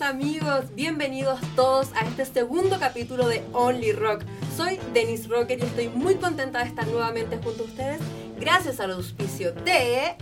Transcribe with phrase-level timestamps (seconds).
[0.00, 4.24] Amigos, bienvenidos todos a este segundo capítulo de Only Rock.
[4.56, 8.00] Soy Denise Rocker y estoy muy contenta de estar nuevamente junto a ustedes
[8.38, 10.16] gracias al auspicio de...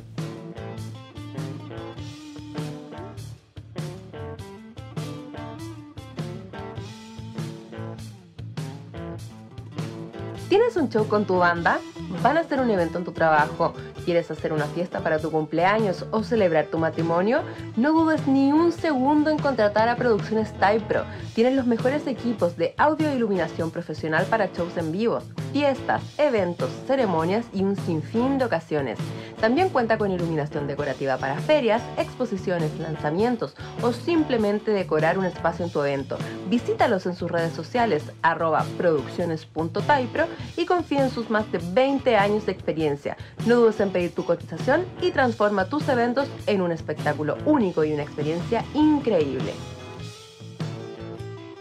[10.48, 11.80] ¿Tienes un show con tu banda?
[12.20, 13.72] ¿Van a hacer un evento en tu trabajo?
[14.04, 17.42] ¿Quieres hacer una fiesta para tu cumpleaños o celebrar tu matrimonio?
[17.76, 21.04] No dudes ni un segundo en contratar a Producciones Type Pro.
[21.34, 25.20] Tienen los mejores equipos de audio e iluminación profesional para shows en vivo,
[25.52, 28.98] fiestas, eventos, ceremonias y un sinfín de ocasiones.
[29.40, 35.72] También cuenta con iluminación decorativa para ferias, exposiciones, lanzamientos o simplemente decorar un espacio en
[35.72, 36.16] tu evento.
[36.48, 40.26] Visítalos en sus redes sociales arroba producciones.typro
[40.56, 43.16] y confía en sus más de 20 años de experiencia.
[43.46, 47.92] No dudes en pedir tu cotización y transforma tus eventos en un espectáculo único y
[47.92, 49.52] una experiencia increíble.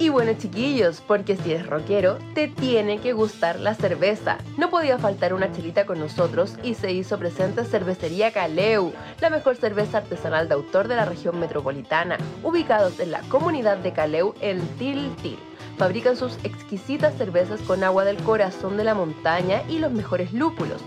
[0.02, 4.39] Y bueno chiquillos, porque si eres rockero, te tiene que gustar la cerveza.
[4.58, 9.58] No podía faltar una chelita con nosotros y se hizo presente Cervecería Caleu, la mejor
[9.58, 14.59] cerveza artesanal de autor de la región metropolitana, ubicados en la comunidad de Caleu en
[14.80, 15.38] Tiltil.
[15.78, 20.82] Fabrican sus exquisitas cervezas con agua del corazón de la montaña y los mejores lúpulos.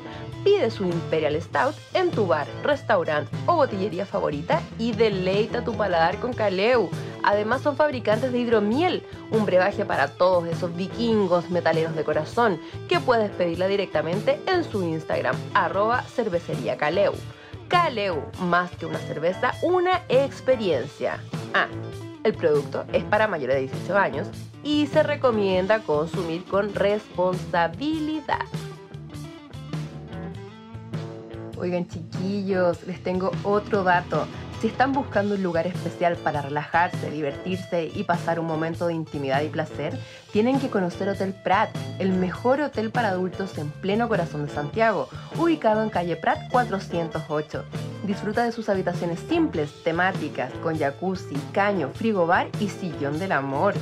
[0.45, 6.19] Pide su Imperial Stout en tu bar, restaurante o botillería favorita y deleita tu paladar
[6.21, 6.91] con Caleu.
[7.23, 13.01] Además son fabricantes de hidromiel, un brebaje para todos esos vikingos metaleros de corazón, que
[13.01, 17.15] puedes pedirla directamente en su Instagram, arroba cervecería Caleu.
[17.69, 21.19] Caleu, más que una cerveza, una experiencia.
[21.55, 21.69] Ah,
[22.25, 24.29] el producto es para mayores de 18 años
[24.63, 28.47] y se recomienda consumir con responsabilidad.
[31.59, 34.27] Oigan chiquillos, les tengo otro dato.
[34.65, 39.43] Si están buscando un lugar especial para relajarse, divertirse y pasar un momento de intimidad
[39.43, 39.99] y placer,
[40.33, 45.11] tienen que conocer Hotel Prat, el mejor hotel para adultos en pleno corazón de Santiago,
[45.39, 47.63] ubicado en calle Prat 408.
[48.07, 53.75] Disfruta de sus habitaciones simples, temáticas, con jacuzzi, caño, frigobar y sillón del amor.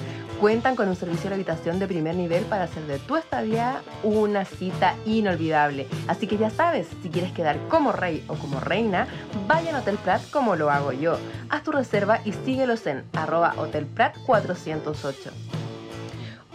[0.42, 4.44] Cuentan con un servicio de habitación de primer nivel para hacer de tu estadía una
[4.44, 5.86] cita inolvidable.
[6.08, 9.06] Así que ya sabes, si quieres quedar como rey o como reina,
[9.46, 11.16] vayan a Hotel Prat como lo hago yo.
[11.48, 15.30] Haz tu reserva y síguelos en arroba Hotel Prat 408.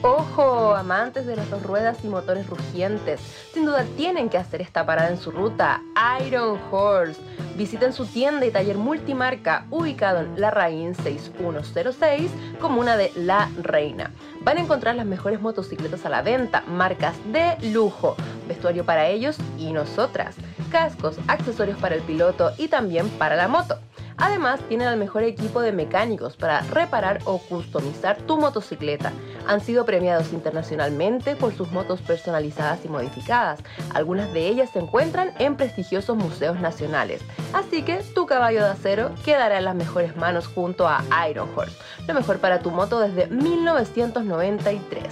[0.02, 0.47] Ojo,
[0.78, 3.20] amantes de las dos ruedas y motores rugientes,
[3.54, 5.82] sin duda tienen que hacer esta parada en su ruta,
[6.26, 7.20] Iron Horse.
[7.58, 14.12] Visiten su tienda y taller multimarca ubicado en La Raín 6106, comuna de La Reina.
[14.42, 18.16] Van a encontrar las mejores motocicletas a la venta, marcas de lujo,
[18.48, 20.36] vestuario para ellos y nosotras,
[20.72, 23.80] cascos, accesorios para el piloto y también para la moto.
[24.18, 29.12] Además, tienen el mejor equipo de mecánicos para reparar o customizar tu motocicleta.
[29.48, 33.60] Han sido premiados internacionalmente por sus motos personalizadas y modificadas.
[33.94, 37.22] Algunas de ellas se encuentran en prestigiosos museos nacionales.
[37.54, 41.78] Así que tu caballo de acero quedará en las mejores manos junto a Iron Horse,
[42.08, 45.04] lo mejor para tu moto desde 1993.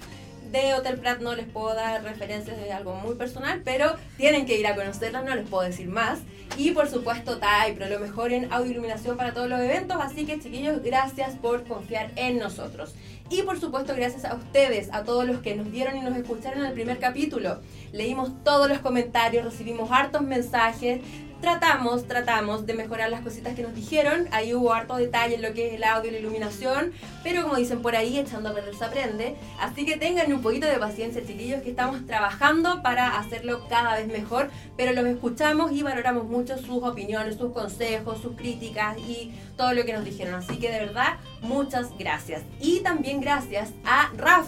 [0.55, 4.57] de Hotel Prat no les puedo dar referencias de algo muy personal, pero tienen que
[4.57, 6.19] ir a conocerlas, no les puedo decir más.
[6.57, 10.39] Y por supuesto Typro, lo mejor en audio iluminación para todos los eventos, así que
[10.39, 12.95] chiquillos, gracias por confiar en nosotros.
[13.29, 16.59] Y por supuesto gracias a ustedes, a todos los que nos vieron y nos escucharon
[16.59, 17.59] en el primer capítulo.
[17.91, 21.01] Leímos todos los comentarios, recibimos hartos mensajes,
[21.45, 24.27] tratamos, tratamos de mejorar las cositas que nos dijeron.
[24.31, 27.55] Ahí hubo harto detalle en lo que es el audio y la iluminación, pero como
[27.55, 29.35] dicen por ahí, echando a perder se aprende.
[29.59, 34.07] Así que tengan un poquito de paciencia, chiquillos, que estamos trabajando para hacerlo cada vez
[34.07, 39.73] mejor, pero los escuchamos y valoramos mucho sus opiniones, sus consejos, sus críticas y todo
[39.73, 40.33] lo que nos dijeron.
[40.33, 42.41] Así que de verdad, muchas gracias.
[42.59, 44.47] Y también gracias a Raf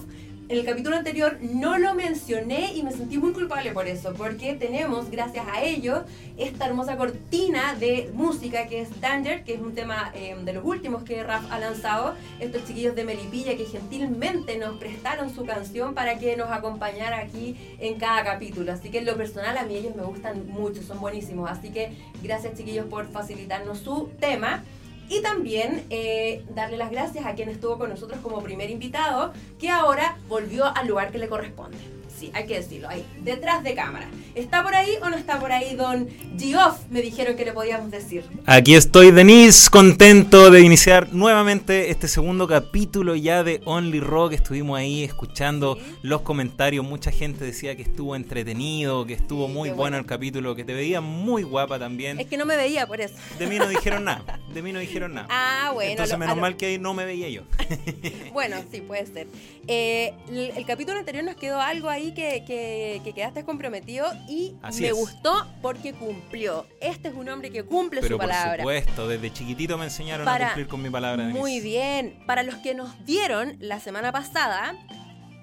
[0.49, 4.53] en el capítulo anterior no lo mencioné y me sentí muy culpable por eso, porque
[4.53, 6.03] tenemos, gracias a ellos,
[6.37, 10.63] esta hermosa cortina de música que es Danger, que es un tema eh, de los
[10.63, 12.15] últimos que Raf ha lanzado.
[12.39, 17.57] Estos chiquillos de Melipilla que gentilmente nos prestaron su canción para que nos acompañara aquí
[17.79, 18.71] en cada capítulo.
[18.71, 21.49] Así que en lo personal a mí ellos me gustan mucho, son buenísimos.
[21.49, 21.91] Así que
[22.23, 24.63] gracias chiquillos por facilitarnos su tema.
[25.09, 29.69] Y también eh, darle las gracias a quien estuvo con nosotros como primer invitado, que
[29.69, 31.77] ahora volvió al lugar que le corresponde
[32.15, 34.07] sí, hay que decirlo, ahí, detrás de cámara.
[34.35, 36.07] ¿Está por ahí o no está por ahí don
[36.37, 36.79] Geoff?
[36.89, 38.23] Me dijeron que le podíamos decir.
[38.45, 44.33] Aquí estoy, Denise, contento de iniciar nuevamente este segundo capítulo ya de Only Rock.
[44.33, 46.85] Estuvimos ahí escuchando los comentarios.
[46.85, 51.01] Mucha gente decía que estuvo entretenido, que estuvo muy bueno, el capítulo, que te veía
[51.01, 52.19] muy guapa también.
[52.19, 53.15] Es que no me veía por eso.
[53.39, 54.39] De mí no dijeron nada.
[54.53, 55.27] De mí no dijeron nada.
[55.29, 55.91] Ah, bueno.
[55.91, 57.41] Entonces, menos mal que ahí no me veía yo.
[58.33, 59.27] bueno, sí, puede ser.
[59.67, 65.93] Eh, el capítulo anterior nos quedó algo ahí que, quedaste comprometido y me gustó porque
[65.93, 66.65] cumplió.
[66.79, 68.63] Este es un hombre que cumple su palabra.
[68.63, 71.25] Por supuesto, desde chiquitito me enseñaron a cumplir con mi palabra.
[71.25, 72.19] Muy bien.
[72.25, 74.75] Para los que nos vieron la semana pasada,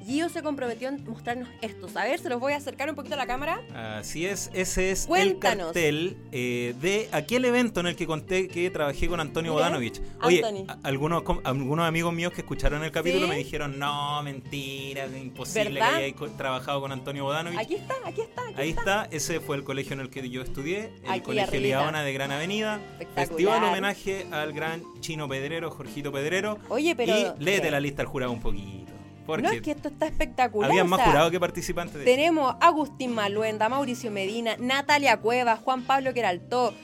[0.05, 1.97] Gio se comprometió en mostrarnos estos.
[1.97, 3.61] A ver, se los voy a acercar un poquito a la cámara.
[3.99, 8.71] Así es, ese es el cartel eh, de aquel evento en el que conté que
[8.71, 10.01] trabajé con Antonio Bodanovich.
[10.23, 15.83] Oye, algunos, algunos amigos míos que escucharon el capítulo me dijeron, no, mentira, imposible que
[15.83, 17.59] hayáis trabajado con Antonio Bodanovich.
[17.59, 18.43] Aquí está, aquí está.
[18.57, 19.09] Ahí está.
[19.11, 22.81] ese fue el colegio en el que yo estudié, el Colegio Liaona de Gran Avenida.
[23.15, 26.59] Festival homenaje al gran chino pedrero, Jorgito Pedrero.
[26.69, 27.17] Oye, pero...
[27.17, 28.94] Y léete la lista al jurado un poquito
[29.27, 30.71] no, es que esto está espectacular.
[30.71, 32.05] Había más jurados que participantes.
[32.05, 36.75] tenemos Agustín Maluenda, Mauricio Medina, Natalia Cuevas, Juan Pablo Queraltó,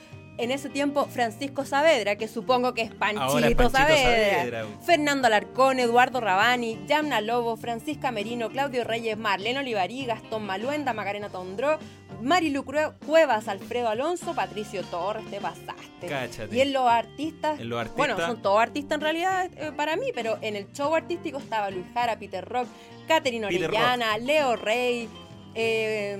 [0.41, 6.79] en ese tiempo Francisco Saavedra, que supongo que es Panchito, Saavedra, Fernando Alarcón, Eduardo Rabani,
[6.87, 11.79] Yamna Lobo, Francisca Merino, Claudio Reyes, Marlene Olivarí, Gastón Maluenda, Macarena Tondró,
[12.23, 12.65] Marilu
[13.07, 16.09] Cuevas, Alfredo Alonso, Patricio Torres, te pasaste.
[16.51, 17.59] Y en los artistas,
[17.97, 21.71] bueno, son todos artistas en realidad eh, para mí, pero en el show artístico estaba
[21.71, 22.67] Luis Jara, Peter Rock,
[23.07, 25.09] Caterina Orellana, Leo Rey,
[25.55, 26.19] eh,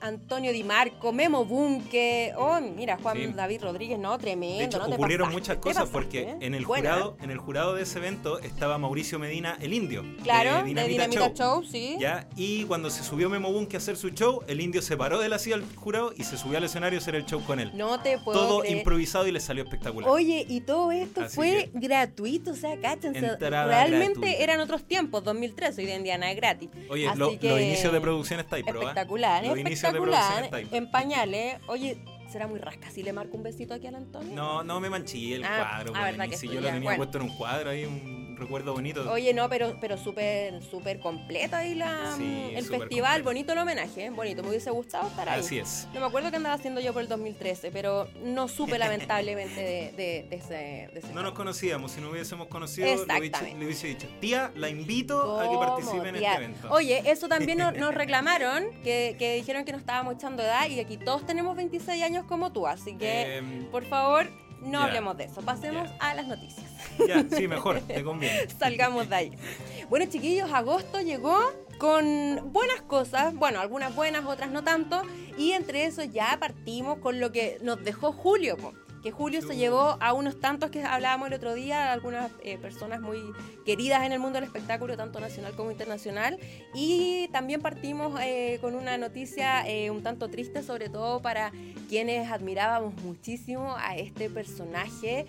[0.00, 4.78] Antonio Di Marco, Memo Bunke, oh, mira, Juan David Rodríguez, no, tremendo.
[4.78, 8.78] De ocurrieron muchas cosas porque en el jurado, en el jurado de ese evento estaba
[8.78, 10.04] Mauricio Medina, el indio.
[10.22, 11.64] Claro, de Dinamita, Show.
[11.64, 11.96] sí.
[11.98, 12.28] ¿ya?
[12.36, 15.28] Y cuando se subió Memo Bunke a hacer su show, el indio se paró de
[15.28, 17.72] la silla del jurado y se subió al escenario a hacer el show con él.
[17.74, 20.08] No te puedo Todo improvisado y le salió espectacular.
[20.08, 23.36] Oye, y todo esto fue gratuito, o sea, cáchense.
[23.36, 26.70] Realmente eran otros tiempos, 2013, hoy en día nada es gratis.
[26.88, 30.50] Oye, los inicios de producción está Espectacular, espectacular.
[30.72, 31.58] En pañales.
[31.68, 34.34] Oye, será muy rasca si le marco un besito aquí al Antonio.
[34.34, 35.92] No, no me manché el ah, cuadro.
[35.96, 39.10] Ah, pues, si yo lo tenía puesto en un cuadro ahí, un recuerdo bonito.
[39.10, 44.10] Oye, no, pero, pero súper, súper completo ahí la, el festival, bonito el homenaje, ¿eh?
[44.10, 45.40] bonito, me hubiese gustado estar ahí.
[45.40, 45.88] Así es.
[45.94, 50.26] No me acuerdo qué andaba haciendo yo por el 2013, pero no supe lamentablemente de,
[50.30, 55.48] ese, No nos conocíamos, si no hubiésemos conocido, le hubiese, dicho, tía, la invito a
[55.48, 56.70] que participe en este evento.
[56.70, 61.26] Oye, eso también nos, reclamaron, que, dijeron que nos estábamos echando edad y aquí todos
[61.26, 64.26] tenemos 26 años como tú, así que, em, por favor,
[64.60, 66.66] no hablemos de eso, pasemos a las noticias.
[67.06, 68.48] Ya, sí, mejor, te conviene.
[68.58, 69.32] Salgamos de ahí.
[69.88, 71.38] Bueno, chiquillos, agosto llegó
[71.78, 75.02] con buenas cosas, bueno, algunas buenas, otras no tanto,
[75.38, 78.56] y entre eso ya partimos con lo que nos dejó Julio
[79.02, 83.00] que Julio se llevó a unos tantos que hablábamos el otro día, algunas eh, personas
[83.00, 83.20] muy
[83.64, 86.38] queridas en el mundo del espectáculo, tanto nacional como internacional.
[86.74, 91.52] Y también partimos eh, con una noticia eh, un tanto triste, sobre todo para
[91.88, 95.26] quienes admirábamos muchísimo a este personaje.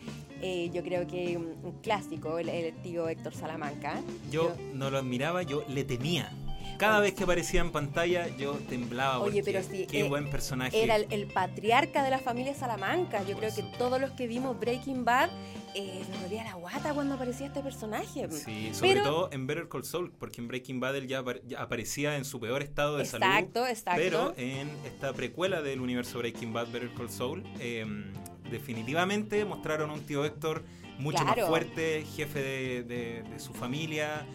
[0.73, 4.01] yo creo que un, clásico, el, tío Héctor Salamanca.
[4.31, 6.31] yo no lo admiraba, yo le temía.
[6.77, 9.19] Cada vez que aparecía en pantalla yo temblaba.
[9.19, 9.85] Oye, pero sí.
[9.89, 10.83] Qué eh, buen personaje.
[10.83, 13.23] Era el, patriarca de la familia Salamanca.
[13.27, 15.29] Yo creo que todos los que vimos Breaking Bad
[15.73, 18.29] eh, nos dolía la guata cuando aparecía este personaje.
[18.31, 21.23] Sí, sobre todo en Better Call Saul, porque en Breaking Bad él ya,
[21.57, 23.25] aparecía en su peor estado de salud.
[23.25, 24.01] Exacto, exacto.
[24.01, 28.11] Pero en esta precuela del universo Breaking Bad, Better Call Saul, em,
[28.49, 30.63] definitivamente mostraron a un tío Héctor
[30.99, 34.25] mucho más fuerte, jefe de su familia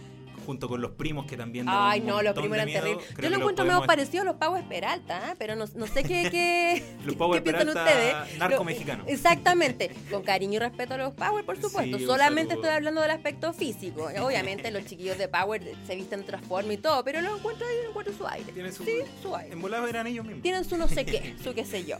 [0.46, 3.04] junto con los primos que también Ay, no, los primos eran terribles.
[3.20, 5.34] Yo lo encuentro medio parecido a los Pagos Peralta, ¿eh?
[5.36, 8.38] pero no, sé qué, qué, los Power piensan ustedes.
[8.38, 9.04] Narco mexicano.
[9.06, 11.98] Exactamente, con cariño y respeto a los Power, por supuesto.
[11.98, 14.08] Solamente estoy hablando del aspecto físico.
[14.20, 17.66] Obviamente los chiquillos de Power se visten de otra forma y todo, pero los encuentro
[17.66, 18.52] ahí, encuentro su aire.
[18.52, 19.52] Tienen su, sí, su aire.
[19.52, 20.42] En volado eran ellos mismos.
[20.42, 21.96] Tienen su no sé qué, su qué sé yo.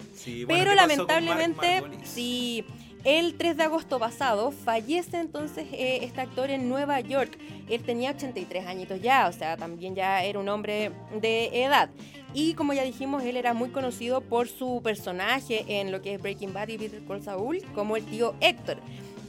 [0.47, 2.65] pero lamentablemente, sí
[3.07, 7.39] el 3 de agosto pasado fallece entonces eh, este actor en Nueva York.
[7.69, 11.89] Él tenía 83 añitos ya, o sea, también ya era un hombre de edad.
[12.35, 16.21] Y como ya dijimos, él era muy conocido por su personaje en lo que es
[16.21, 18.79] Breaking Bad y Peter Call Saul como el tío Héctor.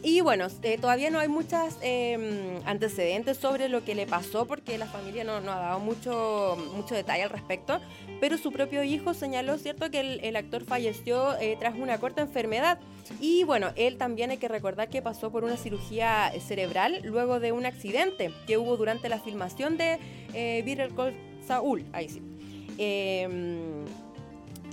[0.04, 4.78] Y bueno, eh, todavía no hay muchos em, antecedentes sobre lo que le pasó porque
[4.78, 7.80] la familia no, no, ha dado mucho, mucho detalle al respecto,
[8.22, 12.80] pero su propio hijo señaló, ¿cierto?, que el, actor falleció eh, tras una corta enfermedad.
[13.20, 17.52] Y bueno, él también hay que recordar que pasó por una cirugía cerebral luego de
[17.52, 20.00] un accidente que hubo durante la filmación de
[20.34, 22.22] eh, Better Call Saul, ahí sí.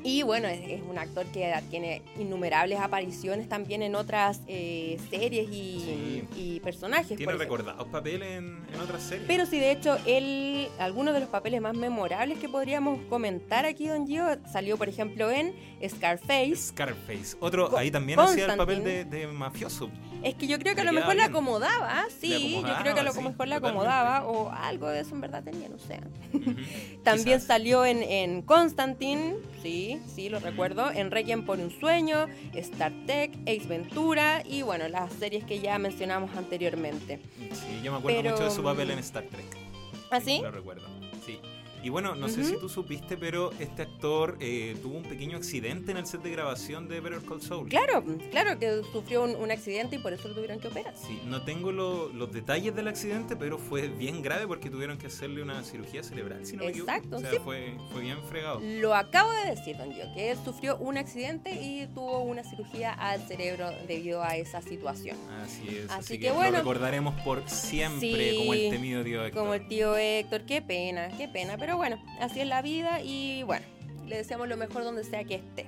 [0.06, 6.60] Y bueno, es, un actor que tiene innumerables apariciones también en otras eh, series y,
[6.62, 7.16] personajes.
[7.16, 9.26] Tiene recordados papeles en, otras series.
[9.26, 13.88] Pero sí, de hecho, él, algunos de los papeles más memorables que podríamos comentar aquí,
[13.88, 15.54] Don Gio, salió, por ejemplo, en
[15.88, 16.56] Scarface.
[16.56, 17.36] Scarface.
[17.40, 19.90] Otro, ahí también hacía el papel de, mafioso.
[20.24, 23.04] Es que yo creo que a lo mejor le acomodaba, sí, yo creo que a
[23.04, 26.00] lo mejor le acomodaba, o algo de eso en verdad tenía, no sé.
[27.04, 30.90] también salió en, en Constantine, sí, sí, lo recuerdo.
[30.90, 35.78] En Requiem por un sueño, Star Trek, Ace Ventura y bueno, las series que ya
[35.78, 37.20] mencionamos anteriormente.
[37.52, 39.44] Sí, yo me acuerdo mucho de su papel en Star Trek.
[40.10, 40.40] ¿Ah, sí?
[40.42, 40.86] Lo recuerdo.
[41.84, 45.90] Y bueno, no sé si tú supiste, pero este actor eh, tuvo un pequeño accidente
[45.90, 47.68] en el set de grabación de Better Call Saul.
[47.68, 50.94] Claro, claro que sufrió un, accidente y por eso lo tuvieron que operar.
[50.96, 55.42] Sí, no tengo los detalles del accidente, pero fue bien grave porque tuvieron que hacerle
[55.42, 56.46] una cirugía cerebral.
[56.46, 58.60] Si no Exacto, me o sea, fue, fue, bien fregado.
[58.62, 62.94] Lo acabo de decir, don Gio, que él sufrió un accidente y tuvo una cirugía
[62.94, 65.18] al cerebro debido a esa situación.
[65.42, 65.90] Así es.
[65.90, 66.52] Así, que, bueno.
[66.52, 69.42] Lo recordaremos por siempre como el temido tío Héctor.
[69.42, 70.46] Como el tío Héctor.
[70.46, 71.58] Qué pena, qué pena.
[71.58, 73.66] Pero bueno, así es la vida y bueno,
[74.06, 75.66] le deseamos lo mejor donde sea que esté.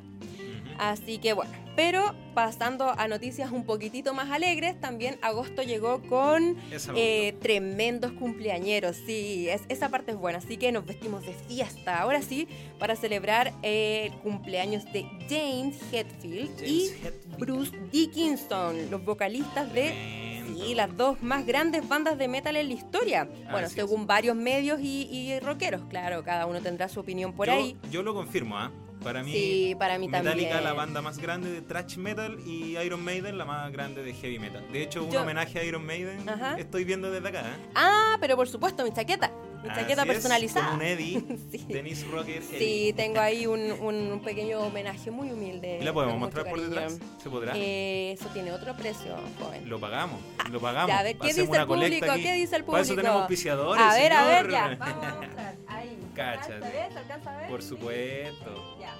[0.78, 6.56] Así que bueno, pero pasando a noticias un poquitito más alegres, también agosto llegó con
[6.94, 8.96] eh, tremendos cumpleañeros.
[9.06, 12.00] Sí, es, esa parte es buena, así que nos vestimos de fiesta.
[12.00, 12.46] Ahora sí,
[12.78, 16.90] para celebrar el cumpleaños de James Hetfield y
[17.38, 22.74] Bruce Dickinson, los vocalistas de y las dos más grandes bandas de metal en la
[22.74, 23.28] historia.
[23.50, 27.76] bueno, según varios medios y, rockeros, claro, cada uno tendrá su opinión por ahí.
[27.90, 28.70] Yo lo confirmo, ¿ah?
[29.02, 33.04] Para mí, sí, para mí Metallica la banda más grande de thrash metal y Iron
[33.04, 34.64] Maiden la más grande de heavy metal.
[34.72, 36.24] De hecho, un homenaje a Iron Maiden
[36.58, 37.40] estoy viendo desde acá.
[37.40, 37.70] ¿eh?
[37.74, 39.30] Ah, pero por supuesto, mi chaqueta
[39.66, 40.66] mi chaqueta personalizada.
[40.66, 42.04] con un Eddie, sí.
[42.10, 42.42] Rocker.
[42.42, 45.78] Sí, tengo ahí un, un, pequeño homenaje muy humilde.
[45.80, 46.98] ¿Y la podemos mostrar por detrás?
[47.22, 47.52] ¿Se podrá?
[47.56, 49.68] Eh, eso tiene otro precio, joven.
[49.68, 50.20] Lo pagamos,
[50.50, 50.94] lo pagamos.
[50.94, 52.06] a ver, ¿qué dice el público?
[52.14, 52.72] ¿Qué dice el público?
[52.72, 53.84] Para eso tenemos piciadores.
[53.84, 54.76] A ver, a ver, ya.
[54.78, 55.56] Vamos a mostrar.
[55.66, 55.98] Ahí.
[56.14, 56.60] Cáchate.
[56.92, 57.50] ¿Se alcanza a ver?
[57.50, 58.78] Por supuesto.
[58.80, 58.94] Ya,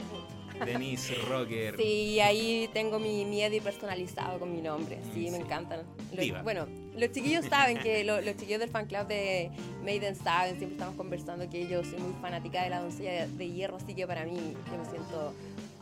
[0.65, 1.77] Denise Rocker.
[1.77, 4.99] Sí, ahí tengo mi, mi Eddie personalizado con mi nombre.
[5.15, 5.83] Sí, me encantan.
[6.43, 9.51] bueno, los chiquillos saben que los chiquillos del fan club de
[9.85, 13.77] Maiden saben, siempre estamos conversando que yo soy muy fanática de la doncella de hierro,
[13.77, 15.35] así que para mí yo me siento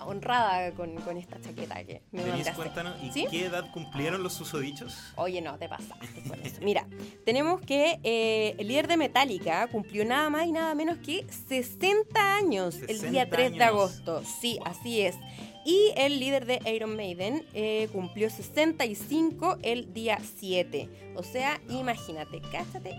[0.07, 5.13] honrada con, con esta chaqueta que me Denise, cuéntanos, ¿y qué edad cumplieron los susodichos?
[5.17, 6.87] Oye, no, te pasaste Mira,
[7.25, 12.37] tenemos que eh, el líder de Metallica cumplió nada más y nada menos que 60
[12.37, 14.23] años el día 3 de agosto.
[14.25, 15.17] Sí, así es.
[15.65, 20.89] Y el líder de Iron Maiden eh, cumplió 65 el día 7.
[21.17, 22.95] O sea, imagínate, cáchate.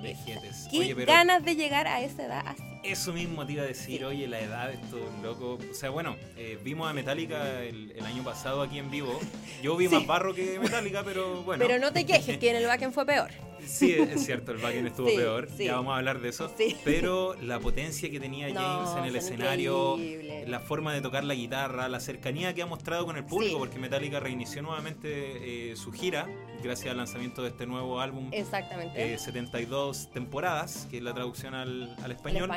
[0.71, 2.63] Qué ganas de llegar a esa edad así.
[2.83, 5.63] Eso mismo te iba a decir, oye, la edad de estos locos.
[5.69, 9.19] O sea, bueno, eh, vimos a Metallica el, año pasado aquí en vivo.
[9.61, 11.65] Yo vi más barro que Metallica, pero bueno.
[11.65, 13.31] Pero no te quejes, que en el backend fue peor.
[13.67, 15.47] Sí, es cierto, el backend estuvo peor.
[15.57, 16.53] Ya vamos a hablar de eso.
[16.83, 19.97] Pero la potencia que tenía James en el escenario,
[20.45, 23.79] la forma de tocar la guitarra, la cercanía que ha mostrado con el público, porque
[23.79, 26.27] Metallica reinició nuevamente eh, su gira
[26.65, 28.29] gracias al lanzamiento de este nuevo álbum.
[28.31, 29.17] Exactamente.
[29.17, 32.49] 72 eh, temporadas, que es la traducción al, al español.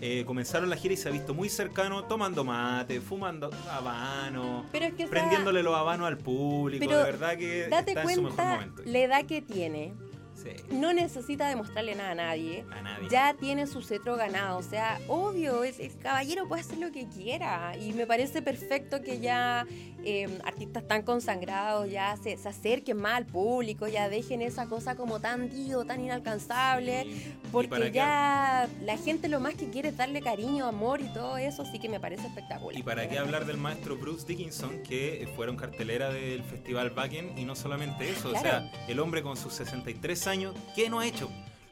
[0.00, 4.66] Eh, comenzaron la gira y se ha visto muy cercano, tomando mate, fumando habano,
[5.10, 6.84] prendiéndole los habanos al público.
[6.86, 8.82] de verdad que date está cuenta en su mejor momento.
[8.84, 9.92] La edad que tiene
[10.70, 12.64] no necesita demostrarle nada a nadie.
[12.70, 13.08] a nadie.
[13.10, 14.58] Ya tiene su cetro ganado.
[14.58, 17.76] O sea, obvio, el caballero puede hacer lo que quiera.
[17.76, 19.66] Y me parece perfecto que ya
[20.04, 24.94] em, artistas tan consagrados ya se, se, acerquen más al público, ya dejen esa cosa
[24.94, 27.06] como tan digo, tan inalcanzable.
[27.50, 31.62] Porque ya la gente lo más que quiere es darle cariño, amor y todo eso.
[31.62, 32.78] Así que me parece espectacular.
[32.78, 37.38] ¿Y para qué hablar del maestro Bruce Dickinson, que fueron cartelera del Festival Backen?
[37.38, 40.27] Y no solamente eso, o sea, el hombre con sus 63 años,
[40.74, 41.30] ¿qué no ha hecho?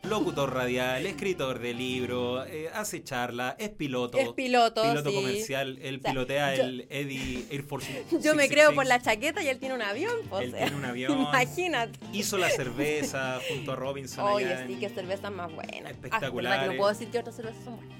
[0.09, 4.19] Locutor radial, escritor de libro, eh, hace charla, es piloto.
[4.19, 4.83] Es piloto.
[4.83, 5.79] Piloto comercial.
[5.83, 8.05] Él pilotea el Eddie Air Force.
[8.23, 10.15] Yo me creo por la chaqueta y él tiene un avión.
[10.41, 11.19] él tiene un avión.
[11.19, 11.99] Imagínate.
[12.13, 14.25] Hizo la cerveza junto a Robinson.
[14.25, 15.91] Oye, sí, que cerveza más buena.
[15.91, 16.61] Espectacular.
[16.61, 17.97] Ah, no puedo decir que otras cervezas son buenas.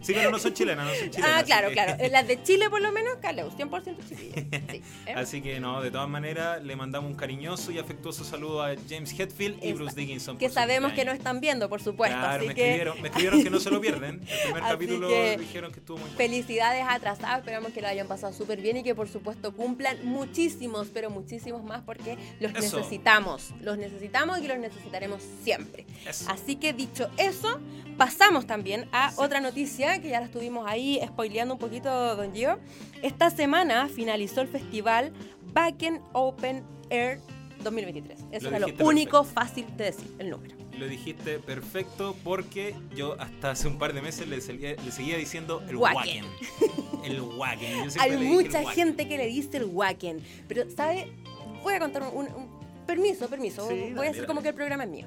[0.02, 1.30] sí, pero no son chilenas, no son chilenas.
[1.34, 1.96] Ah, claro, claro.
[2.10, 4.68] Las de Chile, por lo menos, Caleus, 100% chilena.
[4.70, 5.14] Sí, ¿eh?
[5.14, 9.18] Así que no, de todas maneras, le mandamos un cariñoso y afectuoso saludo a James
[9.18, 10.38] Hetfield y Bruce Dickinson.
[10.38, 12.16] Que sabemos que no están viendo, por supuesto.
[12.16, 14.20] Claro, me, escribieron, me escribieron que no se lo pierden.
[14.28, 16.16] El primer capítulo dijeron que estuvo muy bien.
[16.16, 20.88] Felicidades atrasadas, esperamos que lo hayan pasado súper bien y que por supuesto cumplan muchísimos,
[20.92, 23.52] pero muchísimos más porque los necesitamos.
[23.60, 25.86] Los necesitamos y los necesitaremos siempre.
[26.28, 27.60] Así que dicho eso,
[27.96, 32.58] pasamos también a otra noticia que ya la estuvimos ahí spoileando un poquito, don Gio.
[33.02, 35.12] Esta semana finalizó el festival
[35.52, 37.20] Backen Open Air
[37.62, 38.18] 2023.
[38.32, 43.52] Eso es lo único fácil de decir, el número lo dijiste perfecto porque yo hasta
[43.52, 46.24] hace un par de meses le, seguía, diciendo el wacken.
[47.04, 47.88] El wacken.
[47.98, 50.22] Hay mucha gente que le dice el wacken.
[50.48, 51.12] Pero, ¿sabe?
[51.62, 52.28] Voy a contar un...
[52.86, 53.66] permiso, permiso.
[53.66, 55.06] Voy a hacer como que el programa es mío.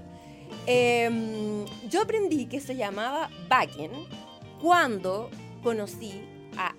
[0.66, 3.92] Em, yo aprendí que se llamaba wacken
[4.62, 5.30] cuando
[5.64, 6.22] conocí
[6.58, 6.74] a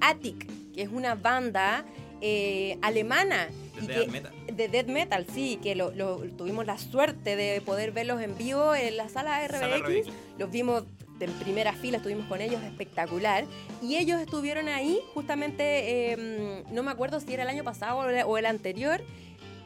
[0.00, 1.84] Attic, que es una banda
[2.26, 4.32] eh, alemana de death metal.
[4.50, 5.90] De death metal, sí, que lo,
[6.38, 10.08] tuvimos la suerte de poder verlos en vivo en la sala RBX.
[10.38, 10.84] Los vimos
[11.20, 13.44] en primera fila, estuvimos con ellos, espectacular.
[13.82, 18.38] Y ellos estuvieron ahí, justamente, em, no me acuerdo si era el año pasado o
[18.38, 19.02] el anterior,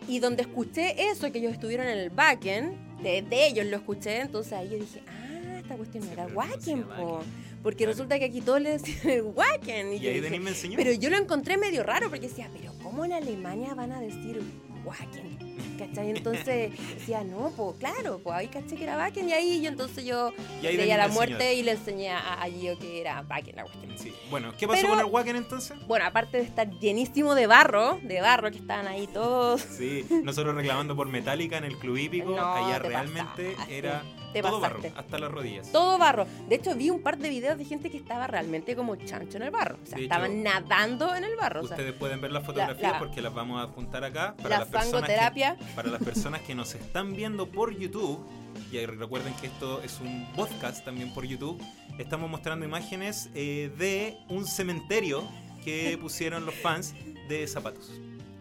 [0.08, 4.52] y donde escuché eso, que ellos estuvieron en el backend, de, ellos lo escuché, entonces
[4.54, 7.22] ahí yo dije, ah, esta cuestión no era Wacken, po.
[7.62, 9.92] Porque resulta que aquí todos le decían Wacken.
[9.94, 10.76] Y, ahí me enseñó.
[10.76, 14.40] Pero yo lo encontré medio raro porque decía, pero ¿cómo en Alemania van a decir
[14.84, 15.38] Wacken?
[15.78, 16.10] ¿Cachai?
[16.10, 20.04] Entonces decía, no, pues claro, pues ahí caché que era Wacken y ahí yo entonces
[20.04, 23.98] yo leía la muerte y le enseñé a, Gio que era Wacken la cuestión.
[23.98, 24.12] Sí.
[24.30, 25.76] Bueno, ¿qué pasó con el Wacken entonces?
[25.86, 29.60] Bueno, aparte de estar llenísimo de barro, de barro que estaban ahí todos.
[29.60, 35.18] Sí, nosotros reclamando por Metallica en el club hípico, allá realmente era todo barro, hasta
[35.18, 35.72] las rodillas.
[35.72, 36.26] Todo barro.
[36.48, 39.44] De hecho, vi un par de videos de gente que estaba realmente como chancho en
[39.44, 39.78] el barro.
[39.82, 41.62] O sea, estaban nadando en el barro.
[41.62, 44.34] Ustedes pueden ver las fotografías porque las vamos a juntar acá.
[44.36, 45.56] Para la las fangoterapia.
[45.74, 48.24] para las personas que nos están viendo por YouTube,
[48.72, 51.62] y recuerden que esto es un podcast también por YouTube,
[51.98, 55.28] estamos mostrando imágenes eh, de un cementerio
[55.64, 56.94] que pusieron los fans
[57.28, 57.90] de zapatos.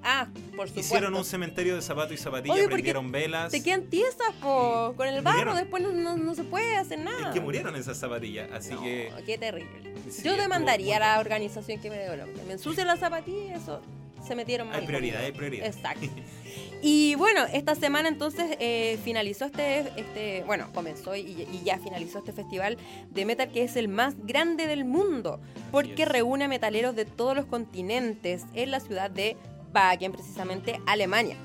[0.10, 0.80] Ah, por supuesto.
[0.80, 3.52] Hicieron un cementerio de zapatos y zapatillas, prendieron velas.
[3.52, 4.93] Se quedan tiesas, po.
[4.96, 7.28] Con el barro después no, se puede hacer nada.
[7.28, 9.12] Es que murieron esas zapatillas, así que...
[9.26, 9.93] qué terrible.
[10.24, 13.82] Yo demandaría a la organización que me, que me ensucie las zapatillas, eso
[14.28, 15.65] se metieron Hay prioridad, hay prioridad.
[15.65, 16.08] Exacto.
[16.82, 22.34] y bueno, esta semana entonces eh, finalizó este, este, bueno, comenzó y, ya finalizó este
[22.34, 22.78] festival
[23.10, 25.39] de metal que es el más grande del mundo,
[25.72, 29.38] porque reúne a metaleros de todos los continentes en la ciudad de
[29.77, 31.35] Wagen, precisamente Alemania.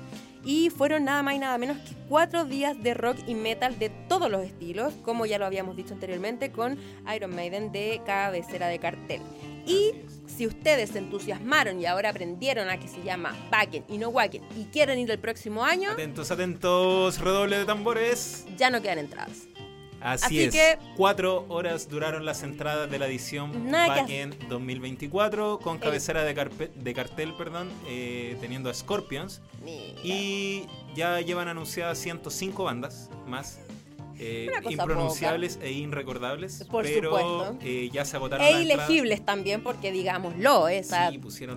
[0.45, 3.89] Y fueron nada más y nada menos que cuatro días de rock y metal de
[3.89, 6.77] todos los estilos, como ya lo habíamos dicho anteriormente, con
[7.15, 9.21] Iron Maiden de cabecera de cartel.
[9.65, 9.93] Y
[10.25, 14.43] si ustedes se entusiasmaron y ahora aprendieron a que se llama Wagen y no Wagen
[14.57, 15.91] y quieren ir el próximo año.
[15.91, 18.45] Atentos, atentos, redoble de tambores.
[18.57, 19.47] Ya no quedan entradas.
[20.03, 20.53] Así, es.
[20.53, 26.33] Que, Cuatro horas duraron las entradas de la edición Backend 2024 con cabecera de,
[26.75, 29.41] de cartel, perdón, eh, teniendo a Scorpions.
[30.03, 33.59] Y ya llevan anunciadas 105 bandas más.
[34.19, 38.45] Eh, impronunciables e irrecordables, pero eh, ya se agotaron.
[38.45, 41.11] E ilegibles también, porque digámoslo, esa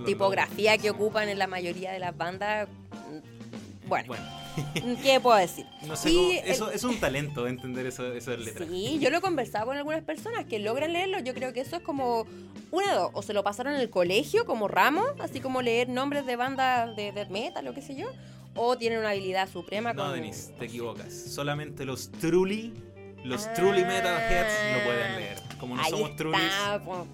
[0.04, 2.68] tipografía que ocupan en la mayoría de las bandas.
[3.10, 4.45] Mm, bueno.
[5.02, 5.66] ¿Qué puedo decir?
[5.86, 8.68] No sé eso es un talento entender eso, eso de letras.
[8.68, 11.20] Sí, yo lo he conversado con algunas personas que logran leerlo.
[11.20, 12.26] Yo creo que eso es como
[12.70, 13.10] una dos.
[13.14, 16.94] O se lo pasaron en el colegio como ramo, así como leer nombres de bandas
[16.96, 18.08] de death metal, lo que sé yo.
[18.54, 19.92] O tienen una habilidad suprema.
[19.92, 21.12] No, Denis, te equivocas.
[21.12, 22.72] Solamente los truly
[23.26, 25.36] Los Truly Metalheads lo pueden leer.
[25.58, 26.36] Como no somos Truly.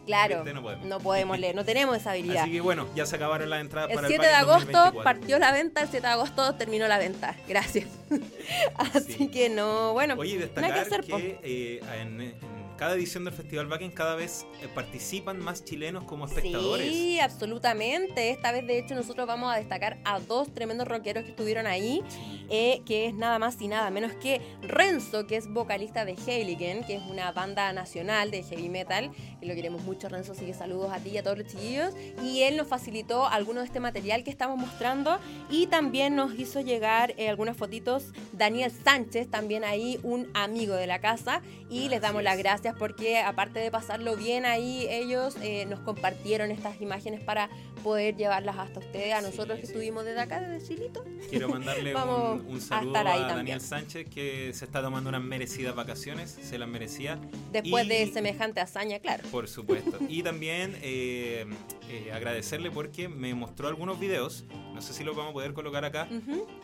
[0.05, 0.45] claro,
[0.85, 1.39] no podemos.
[1.39, 2.43] leer, no tenemos esa habilidad.
[2.43, 5.39] Así que bueno, ya se acabaron las entradas el para el 7 de agosto partió
[5.39, 7.37] la venta, el 7 de agosto terminó la venta.
[7.49, 7.87] Gracias.
[8.95, 12.35] Así que no, bueno, Oye, destacar que, que eh, en
[12.83, 16.89] cada edición del Festival Backen cada vez eh, participan más chilenos como espectadores.
[16.89, 18.31] Sí, absolutamente.
[18.31, 22.03] Esta vez, de hecho, nosotros vamos a destacar a dos tremendos rockeros que estuvieron ahí,
[22.51, 26.83] eh, que es nada más y nada menos que Renzo, que es vocalista de Heiligen,
[26.83, 30.53] que es una banda nacional de heavy metal, que lo queremos mucho, Renzo, así que
[30.53, 31.95] saludos a ti y a todos los chiquillos.
[32.25, 36.61] Y él nos facilitó alguno de este material que estamos mostrando y también nos hizo
[36.61, 42.01] llegar eh, algunas fotitos Daniel Sánchez, también ahí un amigo de la casa, y les
[42.01, 47.21] damos las gracias porque aparte de pasarlo bien ahí, ellos eh, nos compartieron estas imágenes
[47.21, 47.51] para
[47.83, 51.05] poder llevarlas hasta ustedes, a nosotros que estuvimos desde acá, desde Chilito.
[51.29, 51.95] Quiero mandarle
[52.49, 57.19] un, saludo a, Daniel Sánchez que se está tomando unas merecidas vacaciones, se las merecía.
[57.51, 59.25] Después de semejante hazaña, claro.
[59.31, 59.99] Por supuesto.
[60.09, 61.47] y también eh,
[61.89, 65.85] eh, agradecerle porque me mostró algunos videos, no sé si los vamos a poder colocar
[65.85, 66.09] acá,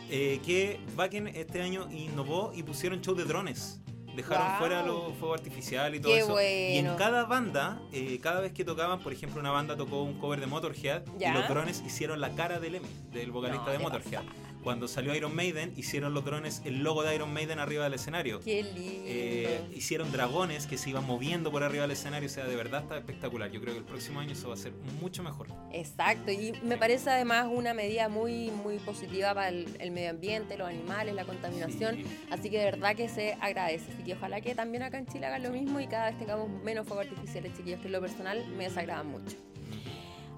[0.09, 3.81] que Bakken este año innovó y pusieron show de drones
[4.19, 6.41] dejaron fuera los fuegos artificiales y todo eso.
[6.41, 10.19] Y en cada banda, eh, cada vez que tocaban, por ejemplo, una banda tocó un
[10.19, 14.23] cover de Motorhead y los drones hicieron la cara del Lemmy, del vocalista de Motorhead
[14.63, 18.41] cuando salió Iron Maiden, hicieron los drones el logo de Iron Maiden arriba del escenario.
[18.41, 19.05] Qué lindo.
[19.07, 22.29] Eh, hicieron dragones que se iban moviendo por arriba del escenario.
[22.29, 23.51] O sea, de verdad está espectacular.
[23.51, 25.49] Yo creo que el próximo año eso va a ser mucho mejor.
[25.73, 26.33] Exacto.
[26.33, 31.15] Y me parece además una medida muy, muy positiva para el, medio ambiente, los animales,
[31.15, 31.99] la contaminación.
[32.31, 33.93] Así que de verdad que se agradece.
[33.93, 36.51] Así que ojalá que también acá en Chile hagan lo mismo y cada vez tengamos
[36.63, 39.37] menos fuegos artificiales, chiquillos, que en lo personal me desagradan mucho.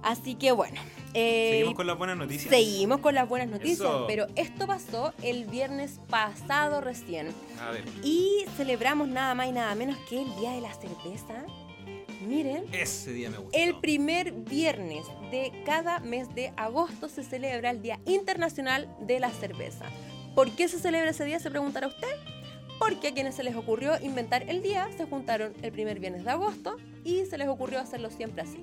[0.02, 0.80] Así que bueno.
[1.12, 2.50] Eh, seguimos con las buenas noticias.
[2.50, 7.28] Seguimos con las buenas noticias, pero esto pasó el viernes pasado recién.
[7.60, 7.84] A ver.
[8.02, 11.44] Y celebramos nada más y nada menos que el Día de la Cerveza.
[12.26, 12.64] Miren.
[12.72, 13.58] Ese día me gustó.
[13.58, 19.30] El primer viernes de cada mes de agosto se celebra el Día Internacional de la
[19.30, 19.86] Cerveza.
[20.34, 21.40] ¿Por qué se celebra ese día?
[21.40, 22.14] Se preguntará usted.
[22.78, 26.30] Porque a quienes se les ocurrió inventar el día se juntaron el primer viernes de
[26.30, 28.58] agosto y se les ocurrió hacerlo siempre así.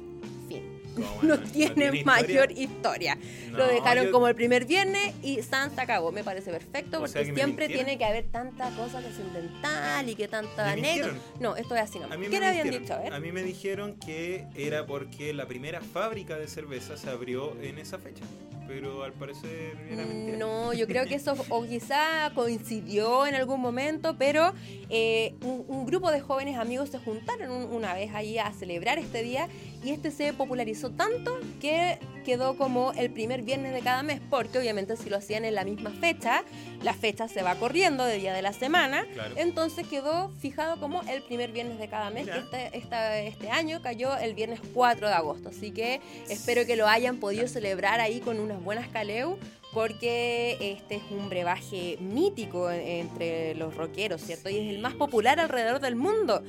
[0.97, 1.29] Fin.
[1.29, 3.17] no, tiene mayor historia.
[3.51, 6.12] lo dejaron como el primer viernes y Santa acabó.
[6.12, 10.27] Me parece perfecto porque siempre tiene que haber tanta cosa que se inventar y que
[10.27, 11.15] tanta anécdota.
[11.39, 12.10] No, esto es así, ¿no?
[12.10, 12.93] ¿Qué le habían dicho?
[12.93, 13.13] A, ver.
[13.13, 17.77] a mí me dijeron que era porque la primera fábrica de cerveza se abrió en
[17.77, 18.23] esa fecha
[18.67, 20.38] pero al parecer era mentira.
[20.38, 24.53] No, yo creo que eso o quizá coincidió en algún momento, pero
[24.89, 29.47] eh, un, grupo de jóvenes amigos se juntaron una vez ahí a celebrar este día
[29.84, 34.60] y este se popularizó tanto que quedó como el primer viernes de cada mes, porque
[34.60, 36.44] obviamente si lo hacían en la misma fecha,
[36.84, 39.06] la fecha se va corriendo de día de la semana,
[39.38, 44.18] entonces quedó fijado como el primer viernes de cada mes, que este, este, año cayó
[44.18, 48.42] el viernes 4 de agosto, así que espero que lo hayan podido celebrar ahí con
[48.42, 49.40] unas buenas caleu,
[49.74, 54.50] porque este es un brebaje mítico entre los rockeros, ¿cierto?
[54.50, 56.42] Y es el más popular alrededor del mundo.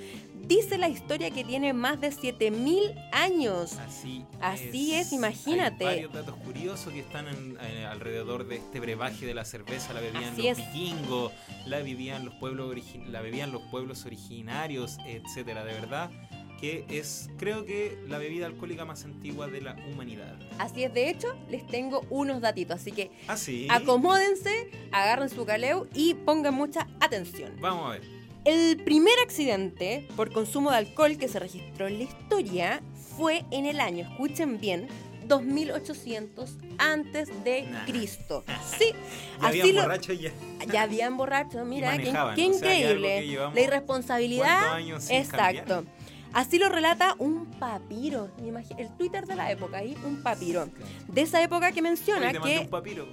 [0.49, 3.75] Dice la historia que tiene más de 7000 años.
[3.75, 5.87] Así, Así es, imagínate.
[5.87, 7.27] Hay varios datos curiosos que están
[7.61, 9.93] eh, alrededor de este brebaje de la cerveza.
[9.93, 11.33] La bebían los vikingos,
[11.67, 12.75] la vivían los pueblos
[13.09, 15.67] la bebían los pueblos originarios, etcétera.
[15.67, 16.11] De verdad
[16.59, 20.35] que es, creo que, la bebida alcohólica más antigua de la humanidad.
[20.59, 23.37] Así es, de hecho, les tengo unos datitos, así que ¿Ah,
[23.69, 27.55] acomódense, agarren su caleo y pongan mucha atención.
[27.61, 28.18] Vamos a ver.
[28.49, 32.81] El primer accidente por consumo de alcohol que se registró en la historia
[33.15, 34.89] fue en el año, escuchen bien,
[35.27, 38.45] 2800 antes de Cristo.
[38.79, 38.95] Sí,
[39.39, 40.33] ya así habían lo, ya.
[40.73, 43.37] ya habían borracho, mira, qué, increíble.
[43.55, 44.81] la irresponsabilidad.
[45.11, 45.85] Exacto.
[46.33, 48.31] Así lo relata un papiro,
[48.79, 50.71] el Twitter de la época, ahí un papiro.
[51.07, 52.61] De esa época que menciona que...
[52.61, 53.07] Un papiro,